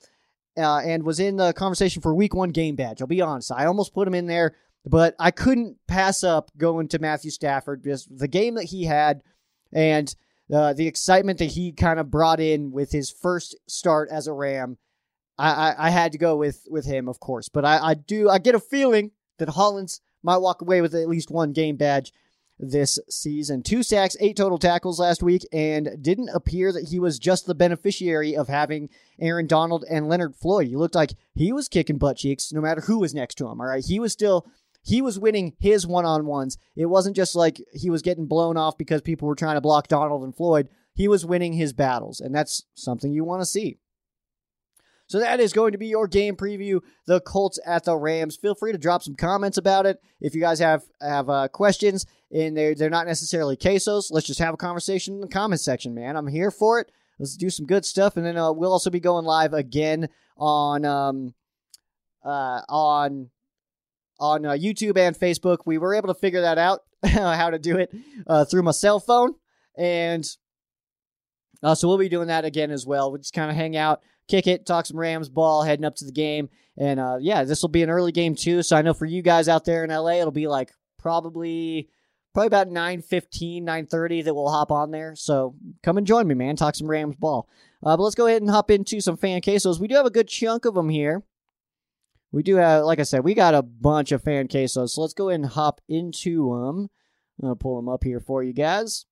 [0.57, 3.01] uh, and was in the conversation for week one game badge.
[3.01, 6.87] I'll be honest, I almost put him in there, but I couldn't pass up going
[6.89, 9.21] to Matthew Stafford because the game that he had,
[9.73, 10.15] and
[10.53, 14.33] uh, the excitement that he kind of brought in with his first start as a
[14.33, 14.77] Ram,
[15.37, 17.49] I, I, I had to go with with him, of course.
[17.49, 21.09] But I, I do I get a feeling that Hollins might walk away with at
[21.09, 22.13] least one game badge
[22.57, 23.63] this season.
[23.63, 27.55] Two sacks, eight total tackles last week, and didn't appear that he was just the
[27.55, 28.89] beneficiary of having
[29.19, 30.67] Aaron Donald and Leonard Floyd.
[30.67, 33.59] He looked like he was kicking butt cheeks no matter who was next to him.
[33.59, 33.83] All right.
[33.85, 34.47] He was still
[34.85, 36.59] he was winning his one on ones.
[36.75, 39.87] It wasn't just like he was getting blown off because people were trying to block
[39.87, 40.69] Donald and Floyd.
[40.93, 43.79] He was winning his battles, and that's something you want to see.
[45.07, 46.81] So that is going to be your game preview.
[47.07, 48.35] The Colts at the Rams.
[48.35, 49.99] Feel free to drop some comments about it.
[50.21, 54.39] If you guys have have uh, questions and they're they're not necessarily quesos, let's just
[54.39, 56.15] have a conversation in the comment section, man.
[56.15, 56.91] I'm here for it.
[57.17, 60.85] Let's do some good stuff, and then uh, we'll also be going live again on
[60.85, 61.33] um
[62.23, 63.31] uh on
[64.19, 65.59] on uh, YouTube and Facebook.
[65.65, 67.93] We were able to figure that out how to do it
[68.27, 69.35] uh, through my cell phone,
[69.77, 70.25] and
[71.63, 73.11] uh, so we'll be doing that again as well.
[73.11, 76.05] We'll just kind of hang out, kick it, talk some Rams ball, heading up to
[76.05, 78.63] the game, and uh, yeah, this will be an early game too.
[78.63, 81.89] So I know for you guys out there in LA, it'll be like probably
[82.33, 85.15] probably about 9.15 9.30 that we'll hop on there.
[85.15, 86.57] So come and join me man.
[86.57, 87.47] Talk some rams ball.
[87.81, 90.11] Uh, but let's go ahead and hop into some fan quesos we do have a
[90.11, 91.23] good chunk of them here
[92.35, 94.89] we do have, like I said, we got a bunch of fan quesos.
[94.89, 96.89] So let's go ahead and hop into them.
[97.39, 99.05] I'm going to pull them up here for you guys.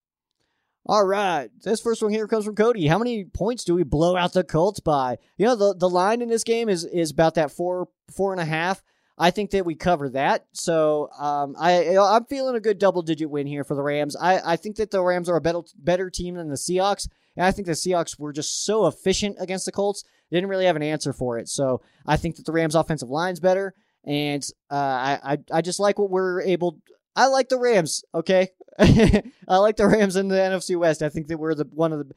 [0.86, 2.86] All right, this first one here comes from Cody.
[2.86, 5.20] How many points do we blow out the Colts by?
[5.38, 8.42] You know, the, the line in this game is is about that four four and
[8.42, 8.84] a half.
[9.18, 10.46] I think that we cover that.
[10.52, 14.18] So um, I I'm feeling a good double digit win here for the Rams.
[14.18, 17.46] I, I think that the Rams are a better better team than the Seahawks, and
[17.46, 20.04] I think the Seahawks were just so efficient against the Colts.
[20.30, 21.50] They didn't really have an answer for it.
[21.50, 23.74] So I think that the Rams' offensive line's better,
[24.06, 26.80] and uh, I, I I just like what we're able.
[27.16, 28.04] I like the Rams.
[28.14, 31.02] Okay, I like the Rams in the NFC West.
[31.02, 32.16] I think that we're the one of the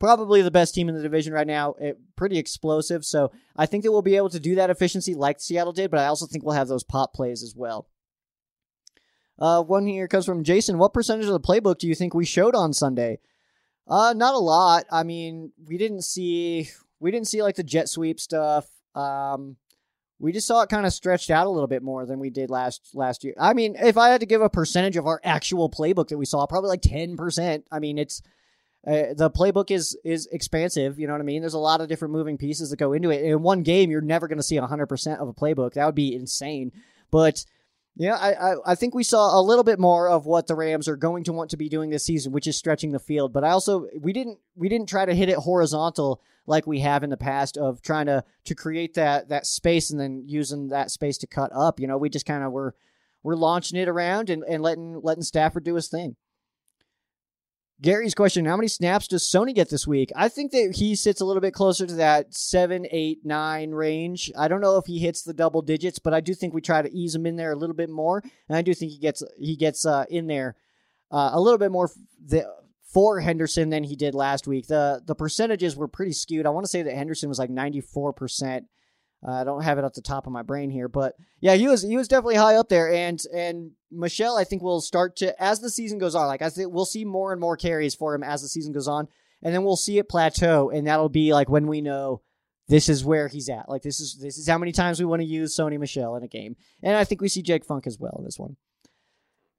[0.00, 1.74] probably the best team in the division right now.
[1.80, 3.04] It, pretty explosive.
[3.04, 6.00] So I think that we'll be able to do that efficiency like Seattle did, but
[6.00, 7.88] I also think we'll have those pop plays as well.
[9.38, 10.78] Uh, one here comes from Jason.
[10.78, 13.18] What percentage of the playbook do you think we showed on Sunday?
[13.86, 14.84] Uh, not a lot.
[14.90, 16.70] I mean, we didn't see
[17.00, 18.66] we didn't see like the jet sweep stuff.
[18.94, 19.56] Um,
[20.18, 22.48] we just saw it kind of stretched out a little bit more than we did
[22.48, 23.34] last last year.
[23.38, 26.24] I mean, if I had to give a percentage of our actual playbook that we
[26.24, 27.66] saw, probably like ten percent.
[27.70, 28.22] I mean, it's
[28.86, 30.98] uh, the playbook is is expansive.
[30.98, 31.42] You know what I mean?
[31.42, 33.22] There's a lot of different moving pieces that go into it.
[33.22, 35.74] In one game, you're never going to see 100% of a playbook.
[35.74, 36.72] That would be insane.
[37.10, 37.44] But
[37.96, 40.88] yeah, I, I, I think we saw a little bit more of what the Rams
[40.88, 43.32] are going to want to be doing this season, which is stretching the field.
[43.32, 47.04] But I also we didn't we didn't try to hit it horizontal like we have
[47.04, 50.90] in the past of trying to to create that that space and then using that
[50.90, 51.78] space to cut up.
[51.78, 52.74] You know, we just kind of were
[53.22, 56.16] we're launching it around and, and letting letting Stafford do his thing.
[57.84, 60.10] Gary's question: How many snaps does Sony get this week?
[60.16, 64.32] I think that he sits a little bit closer to that seven, eight, nine range.
[64.38, 66.80] I don't know if he hits the double digits, but I do think we try
[66.80, 69.22] to ease him in there a little bit more, and I do think he gets
[69.38, 70.56] he gets uh, in there
[71.10, 71.90] uh, a little bit more
[72.26, 72.50] the,
[72.90, 74.66] for Henderson than he did last week.
[74.66, 76.46] the The percentages were pretty skewed.
[76.46, 78.83] I want to say that Henderson was like ninety four percent uh,
[79.24, 81.82] I don't have it at the top of my brain here, but yeah, he was
[81.82, 85.60] he was definitely high up there, and and Michel I think will start to as
[85.60, 86.26] the season goes on.
[86.26, 88.88] Like I think we'll see more and more carries for him as the season goes
[88.88, 89.08] on,
[89.42, 92.20] and then we'll see it plateau, and that'll be like when we know
[92.68, 93.68] this is where he's at.
[93.68, 96.22] Like this is this is how many times we want to use Sony Michel in
[96.22, 98.56] a game, and I think we see Jake Funk as well in this one.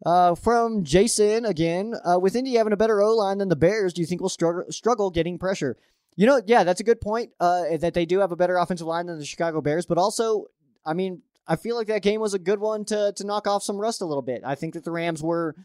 [0.06, 3.94] Uh, from Jason again, uh, with Indy having a better O line than the Bears,
[3.94, 5.78] do you think we'll struggle struggle getting pressure?
[6.16, 7.32] You know, yeah, that's a good point.
[7.40, 10.46] Uh, that they do have a better offensive line than the Chicago Bears, but also,
[10.86, 13.64] I mean, I feel like that game was a good one to to knock off
[13.64, 14.42] some rust a little bit.
[14.46, 15.56] I think that the Rams were.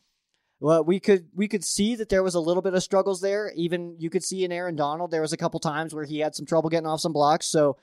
[0.62, 3.50] Well, we could we could see that there was a little bit of struggles there.
[3.56, 6.34] Even you could see in Aaron Donald, there was a couple times where he had
[6.34, 7.46] some trouble getting off some blocks.
[7.46, 7.78] So,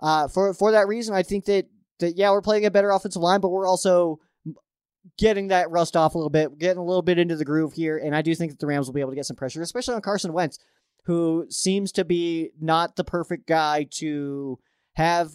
[0.00, 1.66] uh, for for that reason, I think that
[2.00, 4.18] that yeah, we're playing a better offensive line, but we're also
[5.18, 7.96] getting that rust off a little bit, getting a little bit into the groove here,
[7.96, 9.94] and I do think that the Rams will be able to get some pressure, especially
[9.94, 10.58] on Carson Wentz
[11.06, 14.58] who seems to be not the perfect guy to
[14.94, 15.30] have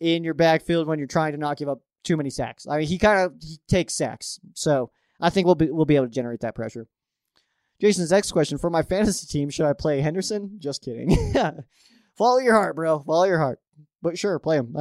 [0.00, 2.66] in your backfield when you're trying to not give up too many sacks.
[2.66, 4.90] I mean, he kind of he takes sacks, so
[5.20, 6.88] I think we'll be we'll be able to generate that pressure.
[7.78, 10.56] Jason's next question for my fantasy team: Should I play Henderson?
[10.58, 11.34] Just kidding.
[12.16, 13.00] Follow your heart, bro.
[13.00, 13.60] Follow your heart.
[14.00, 14.74] But sure, play him.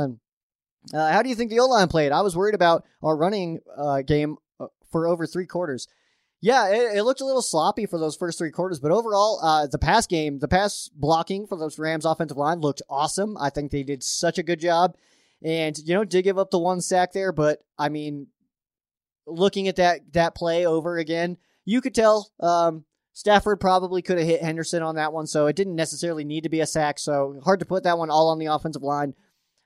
[0.94, 2.14] Uh, how do you think the O line played?
[2.14, 5.88] I was worried about our running uh, game uh, for over three quarters.
[6.44, 9.68] Yeah, it, it, looked a little sloppy for those first three quarters, but overall, uh,
[9.68, 13.38] the pass game, the pass blocking for those Rams offensive line looked awesome.
[13.38, 14.96] I think they did such a good job,
[15.44, 18.28] and you know, did give up the one sack there, but I mean,
[19.28, 24.28] looking at that that play over again, you could tell um, Stafford probably could have
[24.28, 26.98] hit Henderson on that one, so it didn't necessarily need to be a sack.
[26.98, 29.14] So hard to put that one all on the offensive line.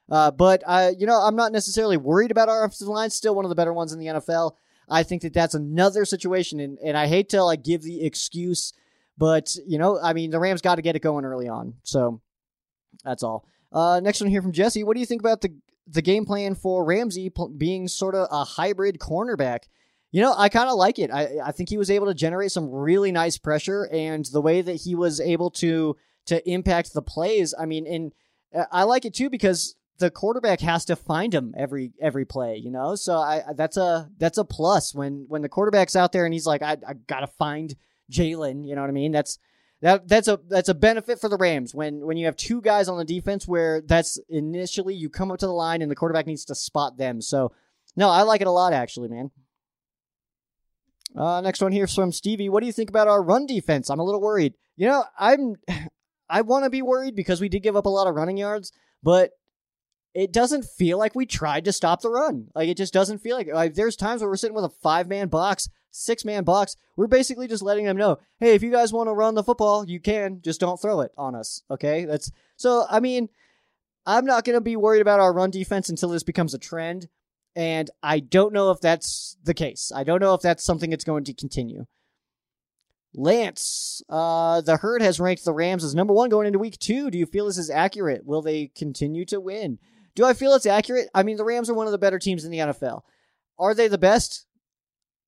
[0.09, 3.11] Uh, but uh, you know, I'm not necessarily worried about our offensive line.
[3.11, 4.55] Still one of the better ones in the NFL.
[4.89, 8.73] I think that that's another situation, and, and I hate to like give the excuse,
[9.17, 12.21] but you know, I mean, the Rams got to get it going early on, so
[13.03, 13.47] that's all.
[13.71, 14.83] Uh, next one here from Jesse.
[14.83, 15.53] What do you think about the
[15.87, 19.65] the game plan for Ramsey being sort of a hybrid cornerback?
[20.11, 21.11] You know, I kind of like it.
[21.11, 24.61] I I think he was able to generate some really nice pressure, and the way
[24.61, 27.53] that he was able to to impact the plays.
[27.57, 28.13] I mean, and
[28.53, 32.57] uh, I like it too because the quarterback has to find him every every play,
[32.57, 32.95] you know.
[32.95, 36.45] So I that's a that's a plus when when the quarterback's out there and he's
[36.45, 37.75] like, I I gotta find
[38.11, 38.67] Jalen.
[38.67, 39.11] You know what I mean?
[39.11, 39.39] That's
[39.81, 42.87] that that's a that's a benefit for the Rams when when you have two guys
[42.87, 46.27] on the defense where that's initially you come up to the line and the quarterback
[46.27, 47.21] needs to spot them.
[47.21, 47.53] So
[47.95, 49.31] no, I like it a lot actually, man.
[51.15, 52.49] Uh, next one here from Stevie.
[52.49, 53.89] What do you think about our run defense?
[53.89, 54.55] I'm a little worried.
[54.75, 55.55] You know, I'm
[56.29, 58.71] I want to be worried because we did give up a lot of running yards,
[59.03, 59.31] but
[60.15, 62.47] it doesn't feel like we tried to stop the run.
[62.55, 65.09] Like it just doesn't feel like, like there's times where we're sitting with a five
[65.09, 66.77] man box, six man box.
[66.95, 69.87] We're basically just letting them know, hey, if you guys want to run the football,
[69.87, 70.41] you can.
[70.41, 71.63] Just don't throw it on us.
[71.69, 72.85] Okay, that's so.
[72.89, 73.27] I mean,
[74.05, 77.09] I'm not going to be worried about our run defense until this becomes a trend,
[77.53, 79.91] and I don't know if that's the case.
[79.93, 81.87] I don't know if that's something that's going to continue.
[83.13, 87.09] Lance, uh, the herd has ranked the Rams as number one going into week two.
[87.09, 88.25] Do you feel this is accurate?
[88.25, 89.79] Will they continue to win?
[90.15, 91.09] Do I feel it's accurate?
[91.13, 93.01] I mean, the Rams are one of the better teams in the NFL.
[93.59, 94.45] Are they the best?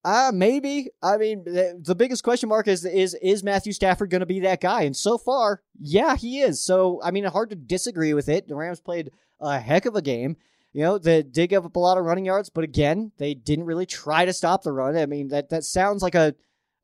[0.04, 0.90] Uh, maybe.
[1.04, 4.62] I mean, the, biggest question mark is is is Matthew Stafford going to be that
[4.62, 4.84] guy?
[4.84, 6.62] And so far, yeah, he is.
[6.62, 8.48] So, I mean, hard to disagree with it.
[8.48, 9.12] The Rams played
[9.42, 10.38] a heck of a game.
[10.72, 13.66] You know, they did give up a lot of running yards, but again, they didn't
[13.66, 14.98] really try to stop the run.
[14.98, 16.36] I mean, that that sounds like a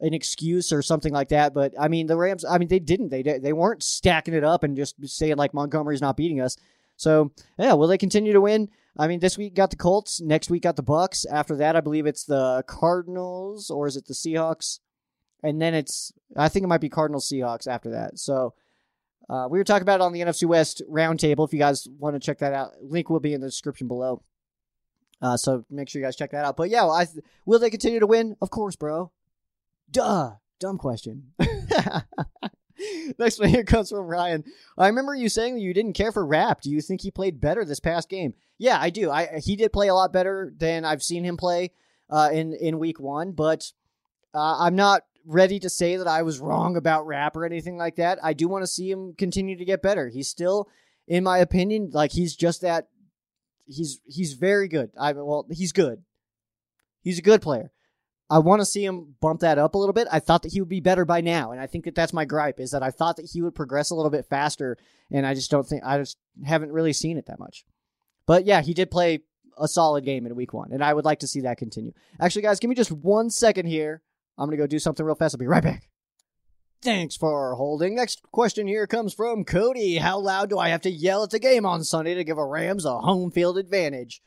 [0.02, 3.10] an excuse or something like that, but I mean, the Rams, I mean, they didn't.
[3.10, 6.58] They they weren't stacking it up and just saying like Montgomery's not beating us.
[7.04, 8.70] So, yeah, will they continue to win?
[8.98, 10.22] I mean, this week got the Colts.
[10.22, 11.26] Next week got the Bucks.
[11.26, 14.80] After that, I believe it's the Cardinals or is it the Seahawks?
[15.44, 18.18] And then it's I think it might be Cardinals Seahawks after that.
[18.18, 18.54] So
[19.30, 21.46] uh, we were talking about it on the NFC West roundtable.
[21.46, 24.24] If you guys want to check that out, link will be in the description below.
[25.22, 26.56] Uh, so make sure you guys check that out.
[26.56, 27.08] But yeah, I,
[27.46, 28.36] will they continue to win?
[28.42, 29.12] Of course, bro.
[29.90, 30.34] Duh.
[30.60, 31.34] Dumb question.
[33.20, 34.44] Next one here comes from Ryan.
[34.78, 36.62] I remember you saying you didn't care for Rapp.
[36.62, 38.34] Do you think he played better this past game?
[38.58, 39.12] Yeah, I do.
[39.12, 41.72] I he did play a lot better than I've seen him play
[42.10, 43.72] uh, in in week one, but
[44.34, 47.96] uh, I'm not ready to say that I was wrong about Rapp or anything like
[47.96, 48.20] that.
[48.24, 50.10] I do want to see him continue to get better.
[50.10, 50.70] He's still,
[51.08, 52.88] in my opinion, like he's just that.
[53.66, 54.92] He's he's very good.
[55.00, 56.04] I well, he's good.
[57.02, 57.72] He's a good player.
[58.34, 60.08] I want to see him bump that up a little bit.
[60.12, 62.26] I thought that he would be better by now, and I think that that's my
[62.26, 64.76] gripe is that I thought that he would progress a little bit faster,
[65.12, 67.64] and I just don't think I just haven't really seen it that much.
[68.26, 69.20] But yeah, he did play
[69.56, 71.92] a solid game in week one, and I would like to see that continue.
[72.20, 74.02] Actually, guys, give me just one second here.
[74.36, 75.36] I'm gonna go do something real fast.
[75.36, 75.88] I'll be right back.
[76.82, 77.94] Thanks for holding.
[77.94, 79.98] Next question here comes from Cody.
[79.98, 82.46] How loud do I have to yell at the game on Sunday to give a
[82.46, 84.24] Rams a home field advantage?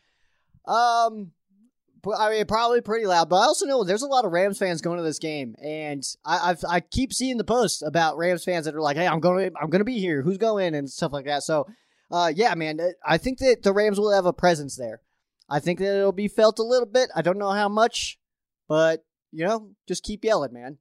[0.65, 1.33] Um,
[2.15, 4.81] I mean, probably pretty loud, but I also know there's a lot of Rams fans
[4.81, 8.67] going to this game, and I I've, i keep seeing the posts about Rams fans
[8.67, 10.23] that are like, "Hey, I'm going, I'm going to be here.
[10.23, 11.43] Who's going?" and stuff like that.
[11.43, 11.67] So,
[12.11, 15.01] uh, yeah, man, uh, I think that the Rams will have a presence there.
[15.49, 17.11] I think that it'll be felt a little bit.
[17.15, 18.19] I don't know how much,
[18.69, 20.79] but you know, just keep yelling, man.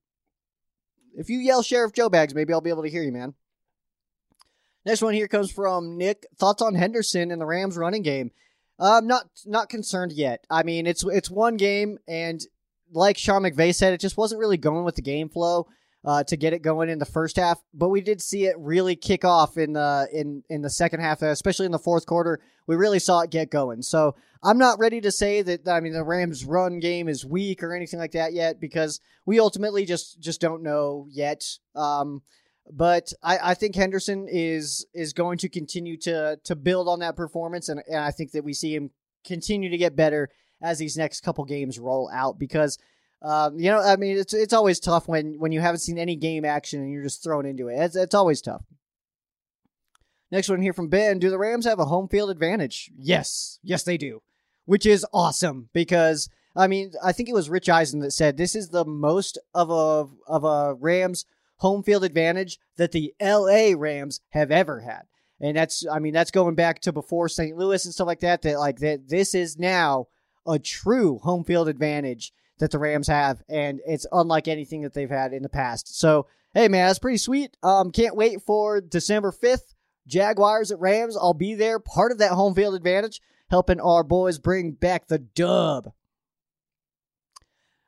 [1.16, 3.36] If you yell Sheriff Joe Bags, maybe I'll be able to hear you, man.
[4.86, 6.28] Next one here comes from Nick.
[6.38, 8.32] Thoughts on Henderson and the Rams running game?
[8.80, 10.46] I'm not not concerned yet.
[10.50, 12.42] I mean, it's it's one game, and
[12.92, 15.68] like Sean McVay said, it just wasn't really going with the game flow
[16.04, 17.60] uh, to get it going in the first half.
[17.74, 21.22] But we did see it really kick off in the in in the second half,
[21.22, 22.42] especially in the fourth quarter.
[22.68, 23.82] We really saw it get going.
[23.82, 25.68] So I'm not ready to say that.
[25.68, 29.40] I mean, the Rams' run game is weak or anything like that yet because we
[29.40, 31.44] ultimately just just don't know yet.
[31.76, 32.22] Um,
[32.72, 37.16] but I, I think Henderson is is going to continue to to build on that
[37.16, 38.92] performance, and, and I think that we see him
[39.26, 40.30] continue to get better
[40.62, 42.78] as these next couple games roll out because.
[43.22, 46.16] Um, you know, I mean, it's it's always tough when when you haven't seen any
[46.16, 47.76] game action and you're just thrown into it.
[47.76, 48.62] It's it's always tough.
[50.32, 52.92] Next one here from Ben: Do the Rams have a home field advantage?
[52.96, 54.22] Yes, yes they do,
[54.66, 58.54] which is awesome because I mean I think it was Rich Eisen that said this
[58.54, 61.26] is the most of a of a Rams
[61.58, 65.04] home field advantage that the LA Rams have ever had.
[65.40, 67.58] And that's I mean that's going back to before St.
[67.58, 70.08] Louis and stuff like that that like that this is now
[70.48, 75.10] a true home field advantage that the Rams have and it's unlike anything that they've
[75.10, 76.00] had in the past.
[76.00, 77.58] So, hey man, that's pretty sweet.
[77.64, 79.74] Um can't wait for December 5th.
[80.08, 81.18] Jaguars at Rams.
[81.18, 85.20] I'll be there, part of that home field advantage, helping our boys bring back the
[85.20, 85.92] dub.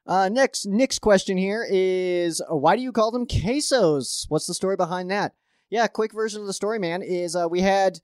[0.08, 4.26] Uh, next, Nick's question here is why do you call them quesos?
[4.30, 5.34] What's the story behind that?
[5.70, 8.00] Yeah, quick version of the story, man, is uh, we had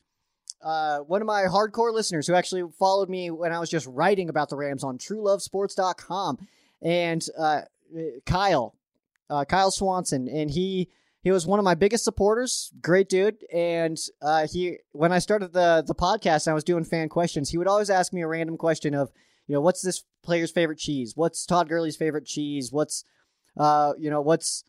[0.61, 4.27] uh, one of my hardcore listeners who actually followed me when I was just writing
[4.27, 6.45] about the Rams on truelovesports.com.
[6.81, 7.61] And uh,
[8.25, 8.75] Kyle,
[9.29, 10.89] uh, Kyle Swanson, and he
[11.21, 12.73] he was one of my biggest supporters.
[12.81, 13.37] Great dude.
[13.53, 17.49] And uh, he when I started the the podcast, and I was doing fan questions.
[17.49, 19.11] He would always ask me a random question of,
[19.47, 21.13] you know, what's this player's favorite cheese?
[21.15, 22.71] What's Todd Gurley's favorite cheese?
[22.71, 23.03] What's,
[23.57, 24.63] uh, you know, what's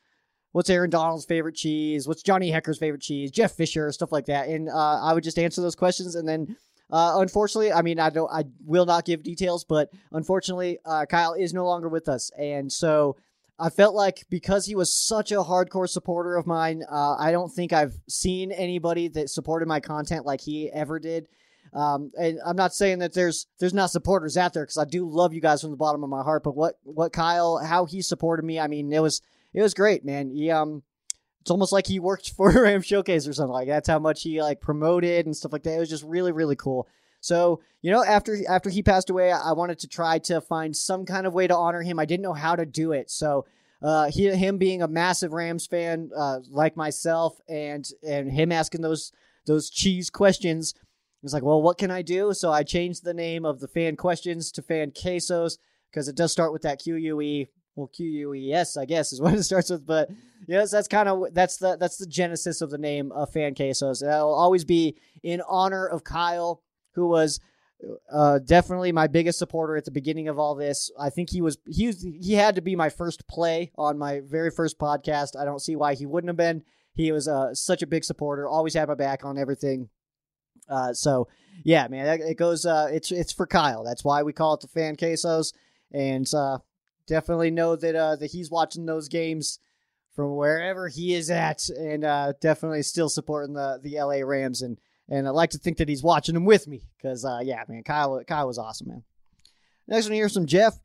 [0.52, 2.06] what's Aaron Donald's favorite cheese?
[2.06, 3.30] What's Johnny Hekker's favorite cheese?
[3.30, 4.48] Jeff Fisher, stuff like that.
[4.48, 6.56] And uh, I would just answer those questions, and then.
[6.90, 11.32] Uh, unfortunately, I mean, I don't, I will not give details, but unfortunately, uh, Kyle
[11.32, 13.16] is no longer with us, and so
[13.58, 17.52] I felt like because he was such a hardcore supporter of mine, uh, I don't
[17.52, 21.28] think I've seen anybody that supported my content like he ever did.
[21.74, 25.08] Um, and I'm not saying that there's there's not supporters out there because I do
[25.08, 26.44] love you guys from the bottom of my heart.
[26.44, 29.20] But what what Kyle how he supported me, I mean, it was
[29.52, 30.30] it was great, man.
[30.30, 30.84] He um,
[31.40, 33.74] it's almost like he worked for Ram Showcase or something like that.
[33.74, 35.74] that's how much he like promoted and stuff like that.
[35.74, 36.86] It was just really really cool.
[37.20, 41.04] So you know, after after he passed away, I wanted to try to find some
[41.04, 41.98] kind of way to honor him.
[41.98, 43.46] I didn't know how to do it, so.
[43.82, 48.80] Uh, he, him being a massive Rams fan, uh, like myself, and and him asking
[48.80, 49.12] those
[49.46, 50.72] those cheese questions,
[51.24, 52.32] was like, well, what can I do?
[52.34, 55.58] So I changed the name of the fan questions to fan quesos
[55.90, 57.46] because it does start with that QUE.
[57.76, 59.86] Well, QUES, I guess, is what it starts with.
[59.86, 60.10] But
[60.46, 64.00] yes, that's kind of that's the that's the genesis of the name of fan quesos.
[64.00, 66.62] That'll always be in honor of Kyle,
[66.92, 67.40] who was
[68.12, 70.90] uh, definitely my biggest supporter at the beginning of all this.
[70.98, 74.20] I think he was he was, he had to be my first play on my
[74.20, 75.36] very first podcast.
[75.38, 76.62] I don't see why he wouldn't have been.
[76.94, 79.88] He was uh, such a big supporter, always had my back on everything.
[80.68, 81.28] Uh, so
[81.64, 82.66] yeah, man, it goes.
[82.66, 83.84] Uh, it's it's for Kyle.
[83.84, 85.52] That's why we call it the fan quesos,
[85.92, 86.58] and uh,
[87.06, 89.58] definitely know that uh, that he's watching those games
[90.14, 94.62] from wherever he is at, and uh, definitely still supporting the the LA Rams.
[94.62, 97.62] And and I like to think that he's watching them with me because uh, yeah,
[97.68, 99.02] man, Kyle Kyle was awesome, man.
[99.86, 100.78] Next one here's from Jeff.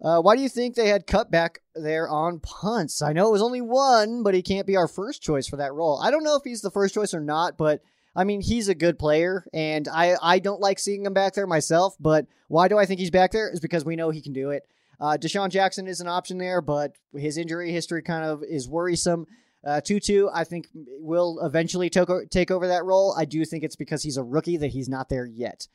[0.00, 3.02] Uh, why do you think they had Kupp back there on punts?
[3.02, 5.74] I know it was only one, but he can't be our first choice for that
[5.74, 6.00] role.
[6.00, 7.80] I don't know if he's the first choice or not, but
[8.14, 11.46] I mean, he's a good player, and I, I don't like seeing him back there
[11.46, 13.50] myself, but why do I think he's back there?
[13.50, 14.66] Is because we know he can do it.
[15.00, 19.26] Uh, DeSean Jackson is an option there, but his injury history kind of is worrisome.
[19.64, 23.14] Uh, Tutu, I think, will eventually take over that role.
[23.16, 25.68] I do think it's because he's a rookie that he's not there yet.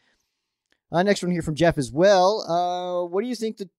[0.92, 2.42] Uh, next one here from Jeff as well.
[2.42, 3.70] Uh, what do you think the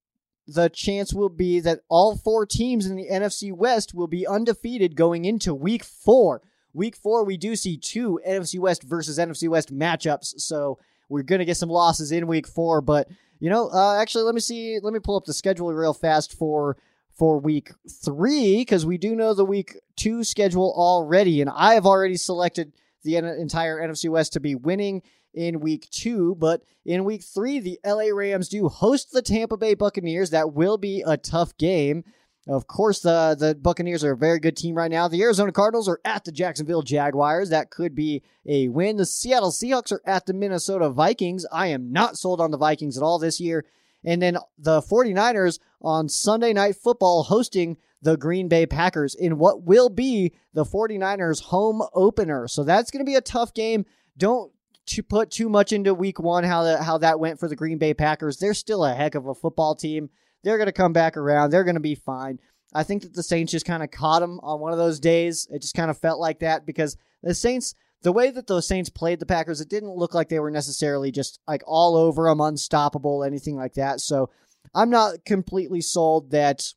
[0.46, 4.94] the chance will be that all four teams in the NFC West will be undefeated
[4.94, 6.42] going into Week Four?
[6.74, 10.40] Week four, we do see two NFC West versus NFC West matchups.
[10.40, 12.80] So we're going to get some losses in week four.
[12.80, 13.08] But,
[13.38, 14.78] you know, uh, actually, let me see.
[14.82, 16.76] Let me pull up the schedule real fast for
[17.12, 21.40] for week three because we do know the week two schedule already.
[21.40, 22.72] And I have already selected
[23.04, 25.02] the entire NFC West to be winning
[25.32, 26.34] in week two.
[26.34, 30.30] But in week three, the LA Rams do host the Tampa Bay Buccaneers.
[30.30, 32.04] That will be a tough game.
[32.46, 35.08] Of course, the the Buccaneers are a very good team right now.
[35.08, 37.48] The Arizona Cardinals are at the Jacksonville Jaguars.
[37.50, 38.98] That could be a win.
[38.98, 41.46] The Seattle Seahawks are at the Minnesota Vikings.
[41.50, 43.64] I am not sold on the Vikings at all this year.
[44.04, 49.62] And then the 49ers on Sunday Night Football hosting the Green Bay Packers in what
[49.62, 52.46] will be the 49ers home opener.
[52.46, 53.86] So that's going to be a tough game.
[54.18, 54.52] Don't
[54.86, 57.78] to put too much into week 1 how that how that went for the Green
[57.78, 58.36] Bay Packers.
[58.36, 60.10] They're still a heck of a football team.
[60.44, 61.50] They're going to come back around.
[61.50, 62.38] They're going to be fine.
[62.74, 65.46] I think that the Saints just kind of caught them on one of those days.
[65.50, 68.90] It just kind of felt like that because the Saints, the way that those Saints
[68.90, 72.40] played the Packers, it didn't look like they were necessarily just like all over them,
[72.40, 74.00] unstoppable, anything like that.
[74.00, 74.30] So
[74.74, 76.72] I'm not completely sold that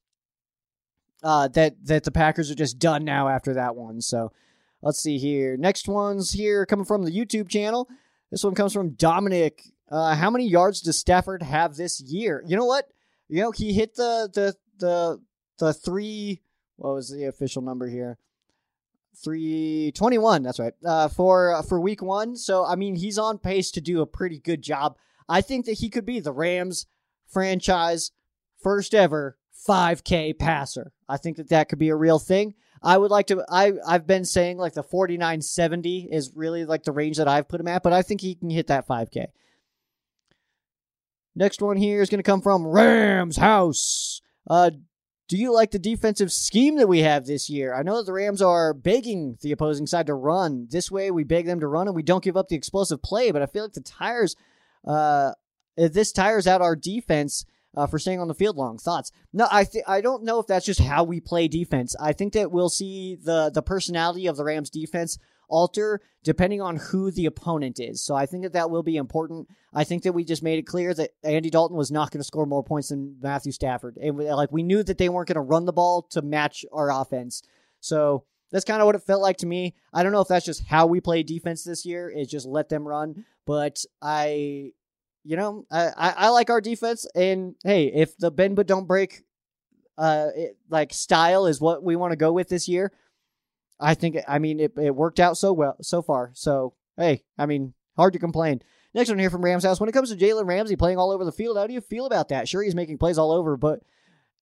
[1.23, 4.01] uh, that that the Packers are just done now after that one.
[4.01, 4.31] So
[4.83, 5.57] let's see here.
[5.57, 7.89] Next one's here coming from the YouTube channel.
[8.29, 9.63] This one comes from Dominic.
[9.89, 12.43] Uh, how many yards does Stafford have this year?
[12.45, 12.87] You know what?
[13.29, 15.21] You know, he hit the the the
[15.59, 16.41] the three.
[16.77, 18.17] What was the official number here?
[19.23, 20.43] Three twenty one.
[20.43, 20.73] That's right.
[20.85, 22.35] Uh, for uh, for week one.
[22.35, 24.97] So I mean, he's on pace to do a pretty good job.
[25.27, 26.85] I think that he could be the Rams
[27.27, 28.11] franchise
[28.61, 30.93] first ever 5K passer.
[31.09, 32.53] I think that that could be a real thing.
[32.81, 33.43] I would like to.
[33.49, 37.59] I I've been saying like the 4970 is really like the range that I've put
[37.59, 39.27] him at, but I think he can hit that 5K.
[41.37, 44.21] Next one here is going to come from Rams House.
[44.49, 44.71] Uh,
[45.27, 47.75] do you like the defensive scheme that we have this year?
[47.75, 50.67] I know that the Rams are begging the opposing side to run.
[50.71, 53.29] This way, we beg them to run and we don't give up the explosive play.
[53.29, 54.35] But I feel like the tires,
[54.83, 55.33] uh,
[55.75, 58.79] this tires out our defense uh, for staying on the field long.
[58.79, 59.11] Thoughts?
[59.31, 61.95] No, I th- I don't know if that's just how we play defense.
[61.99, 66.75] I think that we'll see the the personality of the Rams defense alter depending on
[66.75, 68.01] who the opponent is.
[68.01, 69.47] So I think that that will be important.
[69.73, 72.27] I think that we just made it clear that Andy Dalton was not going to
[72.27, 73.97] score more points than Matthew Stafford.
[74.01, 77.43] Like we knew that they weren't going to run the ball to match our offense.
[77.79, 79.75] So that's kind of what it felt like to me.
[79.93, 82.69] I don't know if that's just how we play defense this year is just let
[82.69, 84.71] them run, but I
[85.23, 88.87] you know, I, I, I like our defense and hey, if the bend but don't
[88.87, 89.23] break
[89.97, 92.91] uh it, like style is what we want to go with this year,
[93.79, 96.31] I think I mean it, it worked out so well so far.
[96.33, 98.61] So hey, I mean hard to complain.
[98.93, 99.79] Next one here from Rams House.
[99.79, 102.05] When it comes to Jalen Ramsey playing all over the field, how do you feel
[102.05, 102.47] about that?
[102.47, 103.81] Sure, he's making plays all over, but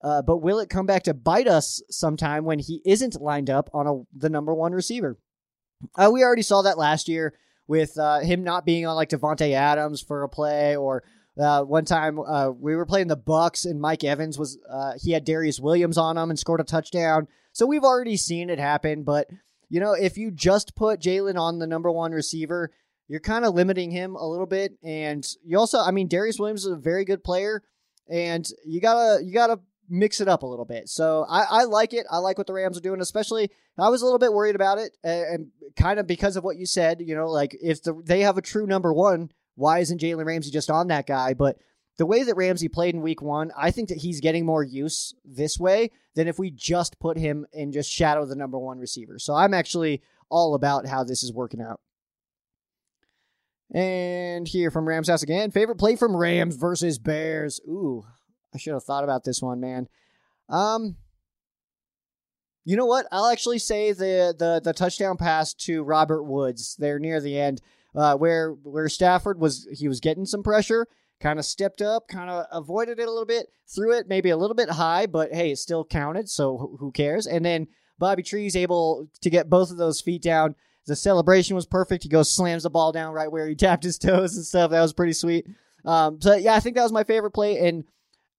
[0.01, 3.69] uh, but will it come back to bite us sometime when he isn't lined up
[3.73, 5.17] on a, the number one receiver?
[5.95, 7.33] Uh, we already saw that last year
[7.67, 11.03] with uh, him not being on like Davante Adams for a play, or
[11.39, 15.11] uh, one time uh, we were playing the Bucks and Mike Evans was uh, he
[15.11, 17.27] had Darious Williams on him and scored a touchdown.
[17.51, 19.29] So we've already seen it happen, but
[19.69, 22.71] you know, if you just put Jalen on the number one receiver,
[23.07, 24.77] you're kind of limiting him a little bit.
[24.83, 27.63] And you also, I mean, Darious Williams is a very good player,
[28.09, 29.59] and you gotta you gotta
[29.89, 30.89] mix it up a little bit.
[30.89, 32.05] So I, I like it.
[32.09, 34.77] I like what the Rams are doing, especially I was a little bit worried about
[34.77, 37.93] it and, and kind of because of what you said, you know, like if the,
[38.03, 41.33] they have a true number one, why isn't Jalen Ramsey just on that guy?
[41.33, 41.57] But
[41.97, 45.13] the way that Ramsey played in week one, I think that he's getting more use
[45.23, 49.17] this way than if we just put him and just shadow the number one receiver.
[49.17, 51.79] So I'm actually all about how this is working out.
[53.73, 55.51] And here from Rams House again.
[55.51, 57.59] Favorite play from Rams versus Bears.
[57.67, 58.05] Ooh,
[58.53, 59.87] I should have thought about this one, man.
[60.49, 60.97] Um,
[62.63, 63.07] you know what?
[63.11, 67.61] I'll actually say the the the touchdown pass to Robert Woods there near the end,
[67.95, 70.87] uh, where where Stafford was he was getting some pressure,
[71.19, 74.37] kind of stepped up, kind of avoided it a little bit, threw it maybe a
[74.37, 77.27] little bit high, but hey, it still counted, so who cares?
[77.27, 77.67] And then
[77.97, 80.55] Bobby Tree's able to get both of those feet down.
[80.87, 82.03] The celebration was perfect.
[82.03, 84.71] He goes slams the ball down right where he tapped his toes and stuff.
[84.71, 85.47] That was pretty sweet.
[85.85, 87.85] Um, so yeah, I think that was my favorite play, and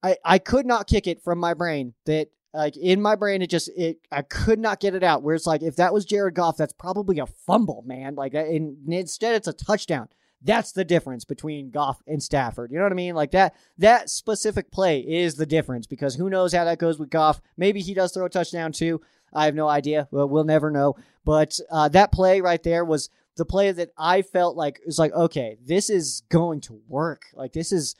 [0.03, 3.49] I I could not kick it from my brain that like in my brain it
[3.49, 5.23] just it I could not get it out.
[5.23, 8.15] Where it's like if that was Jared Goff, that's probably a fumble, man.
[8.15, 10.09] Like and instead it's a touchdown.
[10.41, 12.71] That's the difference between Goff and Stafford.
[12.71, 13.15] You know what I mean?
[13.15, 17.09] Like that that specific play is the difference because who knows how that goes with
[17.09, 17.41] Goff.
[17.57, 19.01] Maybe he does throw a touchdown too.
[19.33, 20.07] I have no idea.
[20.11, 20.95] Well, we'll never know.
[21.25, 25.13] But uh, that play right there was the play that I felt like was like,
[25.13, 27.23] okay, this is going to work.
[27.33, 27.95] Like this is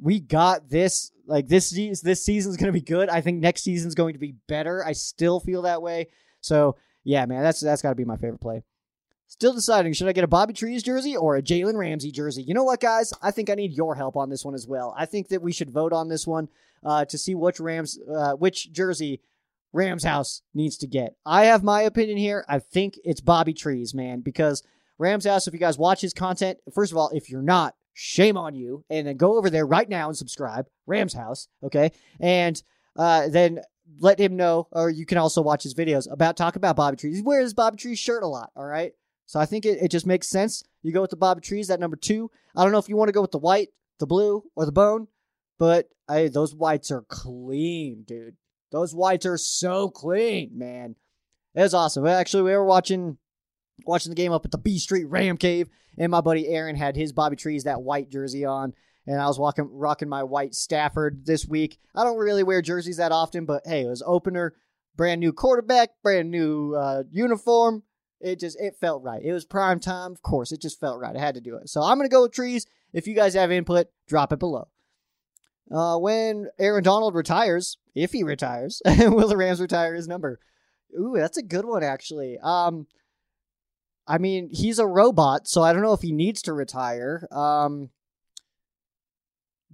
[0.00, 1.12] we got this.
[1.26, 1.70] Like this
[2.02, 3.08] this season's going to be good.
[3.08, 4.84] I think next season's going to be better.
[4.84, 6.08] I still feel that way.
[6.40, 8.64] So yeah, man, that's that's got to be my favorite play.
[9.28, 12.42] Still deciding should I get a Bobby Trees jersey or a Jalen Ramsey jersey?
[12.42, 13.12] You know what, guys?
[13.22, 14.92] I think I need your help on this one as well.
[14.98, 16.48] I think that we should vote on this one
[16.84, 19.20] uh, to see which Rams, uh, which jersey
[19.72, 21.14] Rams House needs to get.
[21.24, 22.44] I have my opinion here.
[22.48, 24.64] I think it's Bobby Trees, man, because
[24.98, 28.36] Rams House, if you guys watch his content, first of all, if you're not, shame
[28.36, 28.84] on you.
[28.90, 31.92] And then go over there right now and subscribe, Rams House, okay?
[32.20, 32.62] And
[32.96, 33.60] uh, then
[33.98, 37.16] let him know, or you can also watch his videos about talk about Bobby Trees.
[37.16, 38.92] He wears Bobby Trees shirt a lot, all right?
[39.26, 40.62] So I think it, it just makes sense.
[40.82, 42.30] You go with the Bobby Trees, that number two.
[42.56, 43.68] I don't know if you want to go with the white,
[43.98, 45.08] the blue, or the bone,
[45.58, 48.36] but those whites are clean, dude.
[48.72, 50.96] Those whites are so clean, man.
[51.54, 52.06] It was awesome.
[52.06, 53.18] Actually, we were watching
[53.86, 55.68] watching the game up at the B Street Ram Cave,
[55.98, 58.74] and my buddy Aaron had his Bobby Trees that white jersey on,
[59.06, 61.78] and I was walking rocking my white Stafford this week.
[61.94, 64.54] I don't really wear jerseys that often, but hey, it was opener,
[64.96, 67.82] brand new quarterback, brand new uh, uniform.
[68.20, 69.22] It just it felt right.
[69.22, 70.52] It was prime time, of course.
[70.52, 71.16] It just felt right.
[71.16, 71.68] I had to do it.
[71.68, 72.66] So I'm gonna go with trees.
[72.92, 74.68] If you guys have input, drop it below.
[75.70, 80.40] Uh, when Aaron Donald retires, if he retires, will the Rams retire his number?
[80.98, 82.38] Ooh, that's a good one, actually.
[82.42, 82.86] Um,
[84.10, 87.28] I mean, he's a robot, so I don't know if he needs to retire.
[87.30, 87.90] Um,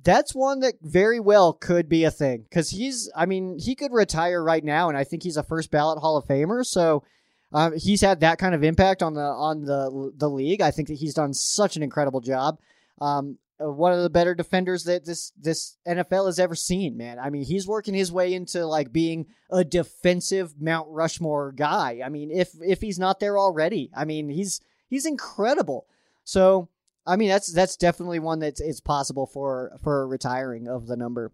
[0.05, 3.93] that's one that very well could be a thing because he's, I mean, he could
[3.93, 6.67] retire right now, and I think he's a first ballot Hall of Famer.
[6.67, 7.03] So
[7.51, 10.61] um, he's had that kind of impact on the on the the league.
[10.61, 12.59] I think that he's done such an incredible job.
[13.01, 16.97] Um, uh, Uh, one of the better defenders that this this NFL has ever seen,
[16.97, 17.19] man.
[17.19, 22.01] I mean, he's working his way into like being a defensive Mount Rushmore guy.
[22.05, 25.87] I mean, if if he's not there already, I mean, he's he's incredible.
[26.25, 26.69] So,
[27.07, 31.33] I mean, that's that's definitely one that's possible for for retiring of the number.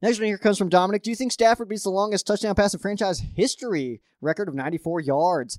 [0.00, 1.02] Next one here comes from Dominic.
[1.02, 4.00] Do you think Stafford beats the longest touchdown pass in franchise history?
[4.20, 5.58] Record of 94 yards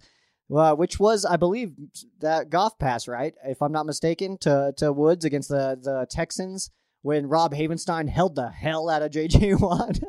[0.54, 1.74] uh, which was, I believe,
[2.20, 3.34] that Goff pass, right?
[3.46, 6.72] If I'm not mistaken, to to Woods against the the Texans
[7.02, 10.00] when Rob Havenstein held the hell out of JJ Watt,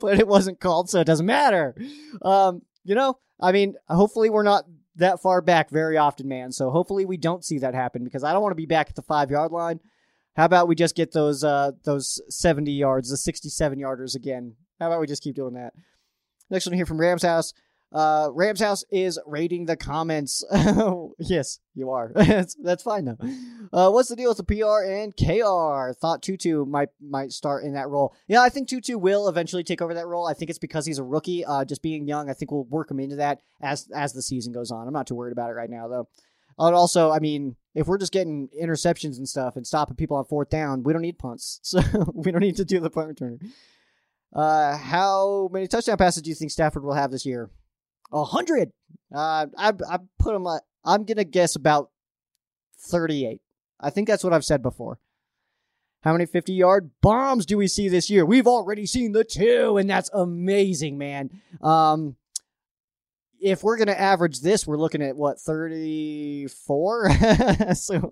[0.00, 1.76] but it wasn't called, so it doesn't matter.
[2.22, 4.64] Um, you know, I mean, hopefully we're not
[4.96, 6.52] that far back very often, man.
[6.52, 8.94] So hopefully we don't see that happen because I don't want to be back at
[8.94, 9.80] the five yard line.
[10.36, 14.54] How about we just get those uh those 70 yards, the 67 yarders again?
[14.80, 15.72] How about we just keep doing that?
[16.50, 17.52] Next one here from Rams House.
[17.92, 20.42] Uh, Rams House is rating the comments.
[21.18, 22.12] yes, you are.
[22.14, 23.18] that's, fine though.
[23.72, 25.92] Uh, what's the deal with the PR and KR?
[26.00, 28.14] Thought Tutu might might start in that role.
[28.28, 30.26] Yeah, I think Tutu will eventually take over that role.
[30.26, 31.44] I think it's because he's a rookie.
[31.44, 34.52] Uh, just being young, I think we'll work him into that as as the season
[34.52, 34.86] goes on.
[34.86, 36.08] I'm not too worried about it right now though.
[36.58, 40.50] Also, I mean, if we're just getting interceptions and stuff and stopping people on fourth
[40.50, 41.60] down, we don't need punts.
[41.72, 41.80] So
[42.14, 43.40] we don't need to do the punt returner.
[44.34, 47.50] Uh, how many touchdown passes do you think Stafford will have this year?
[48.12, 48.72] A hundred.
[49.14, 50.46] Uh, I I put him.
[50.84, 51.90] I'm gonna guess about
[52.78, 53.40] thirty-eight.
[53.80, 54.98] I think that's what I've said before.
[56.02, 58.26] How many 50 yard bombs do we see this year?
[58.26, 61.30] We've already seen the two, and that's amazing, man.
[61.60, 62.16] Um,
[63.40, 67.10] if we're going to average this, we're looking at what, 34?
[67.74, 68.10] so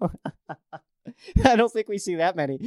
[1.45, 2.61] I don't think we see that many.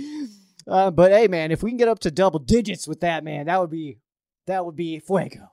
[0.68, 3.46] Uh, but hey, man, if we can get up to double digits with that, man,
[3.48, 4.00] that would be
[4.46, 5.52] that would be fuego,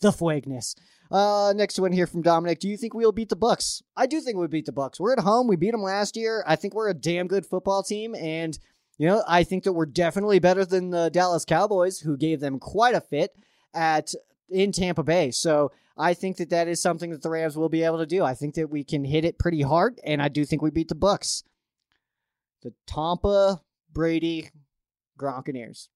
[0.00, 0.74] the fuegness.
[1.10, 2.58] Uh, next one here from Dominic.
[2.58, 3.82] Do you think we'll beat the Bucks?
[3.96, 4.98] I do think we'll beat the Bucks.
[4.98, 5.46] We're at home.
[5.46, 6.42] We beat them last year.
[6.46, 8.58] I think we're a damn good football team, and
[8.98, 12.58] you know I think that we're definitely better than the Dallas Cowboys, who gave them
[12.58, 13.30] quite a fit
[13.74, 14.12] at
[14.48, 15.30] in Tampa Bay.
[15.30, 18.22] So I think that that is something that the Rams will be able to do.
[18.22, 20.88] I think that we can hit it pretty hard, and I do think we beat
[20.88, 21.42] the Bucks.
[22.62, 23.60] The Tampa
[23.92, 24.50] Brady
[25.18, 25.88] Gronkaneers.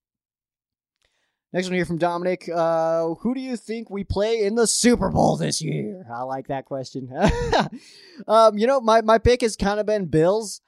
[1.53, 2.47] Next one here from Dominic.
[2.47, 6.05] Uh, who do you think we play in the Super Bowl this year?
[6.11, 7.11] I like that question.
[8.27, 10.61] um, you know, my, my pick has kind of been Bills.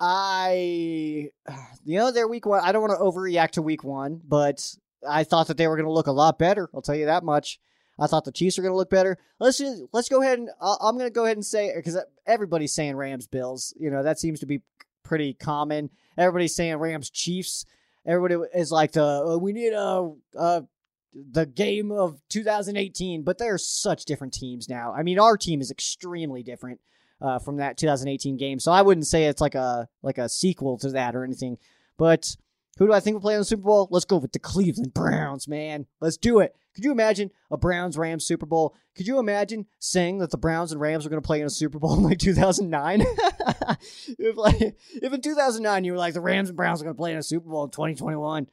[0.00, 1.30] I,
[1.84, 2.60] you know, they're week one.
[2.64, 4.74] I don't want to overreact to week one, but
[5.08, 6.68] I thought that they were going to look a lot better.
[6.74, 7.60] I'll tell you that much.
[7.98, 9.18] I thought the Chiefs were going to look better.
[9.38, 11.96] Let's just let's go ahead and uh, I'm going to go ahead and say because
[12.26, 13.72] everybody's saying Rams Bills.
[13.78, 14.62] You know that seems to be
[15.04, 15.90] pretty common.
[16.18, 17.64] Everybody's saying Rams Chiefs.
[18.06, 20.60] Everybody is like the uh, we need a uh,
[21.14, 24.92] the game of 2018, but they're such different teams now.
[24.92, 26.80] I mean, our team is extremely different
[27.20, 30.78] uh, from that 2018 game, so I wouldn't say it's like a like a sequel
[30.78, 31.58] to that or anything.
[31.96, 32.36] But
[32.78, 33.88] who do I think will play in the Super Bowl?
[33.90, 35.86] Let's go with the Cleveland Browns, man.
[36.00, 36.54] Let's do it.
[36.74, 38.74] Could you imagine a Browns Rams Super Bowl?
[38.96, 41.50] Could you imagine saying that the Browns and Rams are going to play in a
[41.50, 43.00] Super Bowl in like 2009?
[44.18, 47.00] if like if in 2009 you were like the Rams and Browns are going to
[47.00, 48.48] play in a Super Bowl in 2021,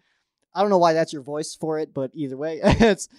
[0.54, 3.10] I don't know why that's your voice for it, but either way, it's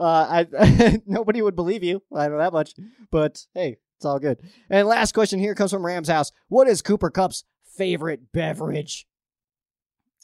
[0.00, 2.02] uh, I nobody would believe you.
[2.14, 2.74] I know that much,
[3.12, 4.40] but hey, it's all good.
[4.70, 6.32] And last question here comes from Rams House.
[6.48, 7.44] What is Cooper Kupp's
[7.76, 9.06] favorite beverage?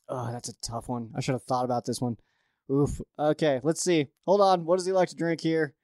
[0.09, 1.11] Oh, that's a tough one.
[1.17, 2.17] I should have thought about this one.
[2.71, 3.01] Oof.
[3.19, 4.09] Okay, let's see.
[4.27, 4.65] Hold on.
[4.65, 5.75] What does he like to drink here?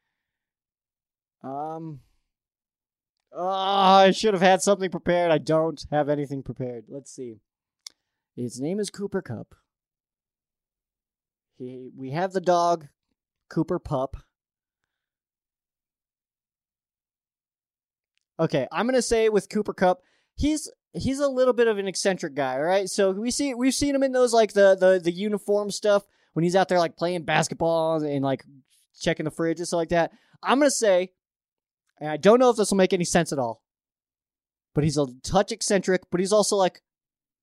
[1.43, 2.01] Um.
[3.33, 5.31] Oh, I should have had something prepared.
[5.31, 6.85] I don't have anything prepared.
[6.89, 7.37] Let's see.
[8.35, 9.55] His name is Cooper Kupp.
[11.59, 12.89] He, we have the dog,
[13.49, 14.17] Cooper Pup.
[18.39, 20.01] Okay, I'm gonna say with Cooper Kupp,
[20.35, 22.89] he's he's a little bit of an eccentric guy, right?
[22.89, 26.43] So we see we've seen him in those like the the the uniform stuff when
[26.43, 28.45] he's out there like playing basketball and like
[28.99, 30.13] checking the fridge and stuff like that.
[30.43, 31.13] I'm gonna say,
[32.01, 33.63] and I don't know if this will make any sense at all,
[34.75, 36.81] but he's a touch eccentric, but he's also like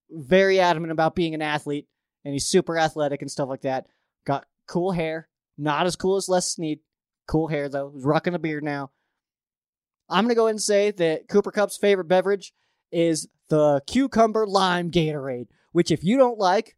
[0.10, 1.88] very adamant about being an athlete
[2.24, 3.88] and he's super athletic and stuff like that.
[4.26, 6.80] Got cool hair, not as cool as Les Snead.
[7.28, 7.92] Cool hair though.
[7.94, 8.92] He's rocking a beard now.
[10.10, 12.54] I'm gonna go ahead and say that Cooper Kupp's favorite beverage
[12.92, 16.76] is the cucumber lime Gatorade, which if you don't like,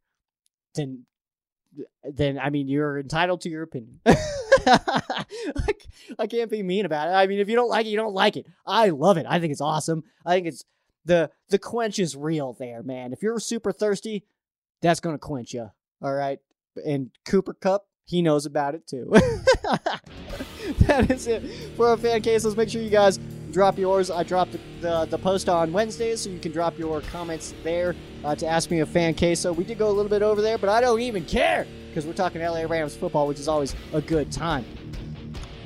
[0.75, 1.05] then
[2.03, 3.99] then I mean you're entitled to your opinion.
[6.17, 7.11] I can't be mean about it.
[7.11, 8.45] I mean, if you don't like it, you don't like it.
[8.65, 9.25] I love it.
[9.27, 10.03] I think it's awesome.
[10.25, 10.65] I think it's
[11.05, 13.13] the the quench is real there, man.
[13.13, 14.25] If you're super thirsty,
[14.81, 15.69] that's gonna quench you.
[16.01, 16.39] All right.
[16.85, 19.09] And Cooper Kupp, he knows about it too.
[20.81, 21.41] that is it
[21.75, 22.43] for our fan case.
[22.43, 23.19] Let's make sure you guys
[23.51, 24.11] drop yours.
[24.11, 27.95] I dropped the, the, the, post on Wednesdays, so you can drop your comments there
[28.23, 29.39] uh, to ask me a fan case.
[29.39, 32.05] So we did go a little bit over there, but I don't even care because
[32.05, 34.65] we're talking LA Rams football, which is always a good time.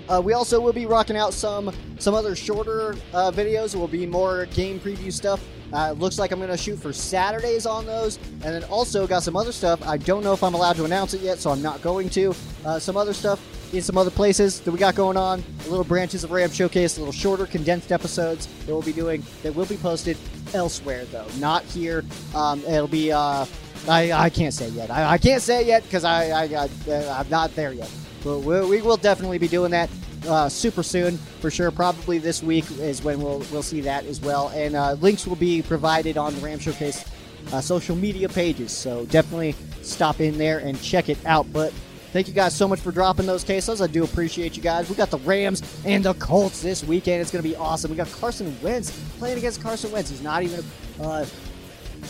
[0.10, 3.74] Uh, we also will be rocking out some some other shorter uh, videos.
[3.74, 5.42] It will be more game preview stuff.
[5.74, 9.24] Uh, looks like I'm going to shoot for Saturdays on those, and then also got
[9.24, 9.86] some other stuff.
[9.88, 12.36] I don't know if I'm allowed to announce it yet, so I'm not going to.
[12.64, 13.42] Uh, some other stuff
[13.74, 15.44] in some other places that we got going on.
[15.66, 19.24] A little branches of Ram Showcase, a little shorter, condensed episodes that we'll be doing
[19.42, 20.16] that will be posted
[20.54, 22.04] elsewhere, though, not here.
[22.36, 23.12] Um, it'll be.
[23.12, 23.46] Uh,
[23.88, 24.90] I, I can't say yet.
[24.92, 27.90] I, I can't say yet because I, I, I I'm not there yet.
[28.24, 29.90] But we, we will definitely be doing that
[30.28, 31.72] uh, super soon for sure.
[31.72, 34.50] Probably this week is when we'll we'll see that as well.
[34.50, 37.06] And uh, links will be provided on the Ram Showcase
[37.52, 38.72] uh, social media pages.
[38.72, 41.52] So definitely stop in there and check it out.
[41.52, 41.74] But
[42.14, 43.84] Thank you guys so much for dropping those quesos.
[43.84, 44.88] I do appreciate you guys.
[44.88, 47.24] We got the Rams and the Colts this weekend.
[47.24, 47.90] It's going to be awesome.
[47.90, 50.12] We got Carson Wentz playing against Carson Wentz.
[50.12, 50.64] He's not even
[51.02, 51.26] uh,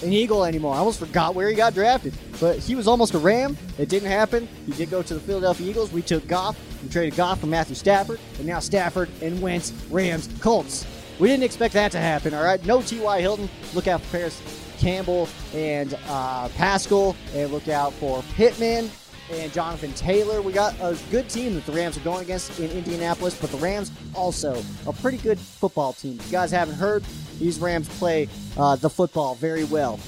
[0.02, 0.76] an Eagle anymore.
[0.76, 3.58] I almost forgot where he got drafted, but he was almost a Ram.
[3.78, 4.48] It didn't happen.
[4.66, 5.92] He did go to the Philadelphia Eagles.
[5.92, 6.58] We took Goff.
[6.82, 10.86] We traded Goff for Matthew Stafford, and now Stafford and Wentz, Rams, Colts.
[11.20, 12.64] We didn't expect that to happen, all right?
[12.66, 13.22] No T.Y.
[13.22, 13.50] Hilton.
[13.74, 14.42] Look out for Parris
[14.80, 18.90] Campbell and uh, Pascal, and look out for Pittman
[19.32, 20.42] and Jonathan Taylor.
[20.42, 23.58] We got a good team that the Rams are going against in Indianapolis, but the
[23.58, 26.18] Rams also a pretty good football team.
[26.20, 27.04] If you guys haven't heard,
[27.40, 28.28] these Rams play
[28.58, 30.00] uh, the football very well.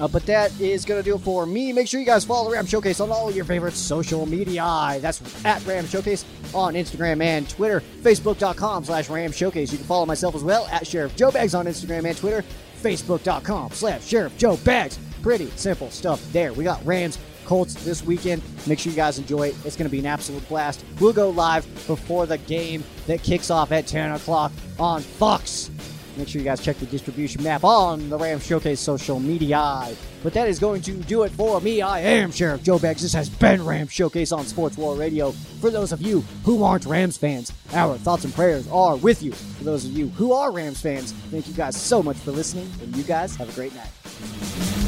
[0.00, 1.72] Uh, but that is going to do it for me.
[1.72, 4.98] Make sure you guys follow the Ram Showcase on all your favorite social media.
[5.00, 7.82] That's at Ram Showcase on Instagram and Twitter.
[8.02, 9.72] Facebook.com slash Ram Showcase.
[9.72, 12.44] You can follow myself as well at Sheriff Joe Bags on Instagram and Twitter.
[12.80, 14.98] Facebook.com slash Sheriff Joe Bags.
[15.20, 16.52] Pretty simple stuff there.
[16.52, 18.42] We got Rams Colts this weekend.
[18.68, 19.56] Make sure you guys enjoy it.
[19.64, 20.84] It's going to be an absolute blast.
[21.00, 25.70] We'll go live before the game that kicks off at 10 o'clock on Fox.
[26.18, 29.86] Make sure you guys check the distribution map on the Rams Showcase social media.
[30.24, 31.80] But that is going to do it for me.
[31.80, 33.02] I am Sheriff Joe Beggs.
[33.02, 35.30] This has been Rams Showcase on Sports War Radio.
[35.60, 39.30] For those of you who aren't Rams fans, our thoughts and prayers are with you.
[39.30, 42.68] For those of you who are Rams fans, thank you guys so much for listening,
[42.82, 44.87] and you guys have a great night.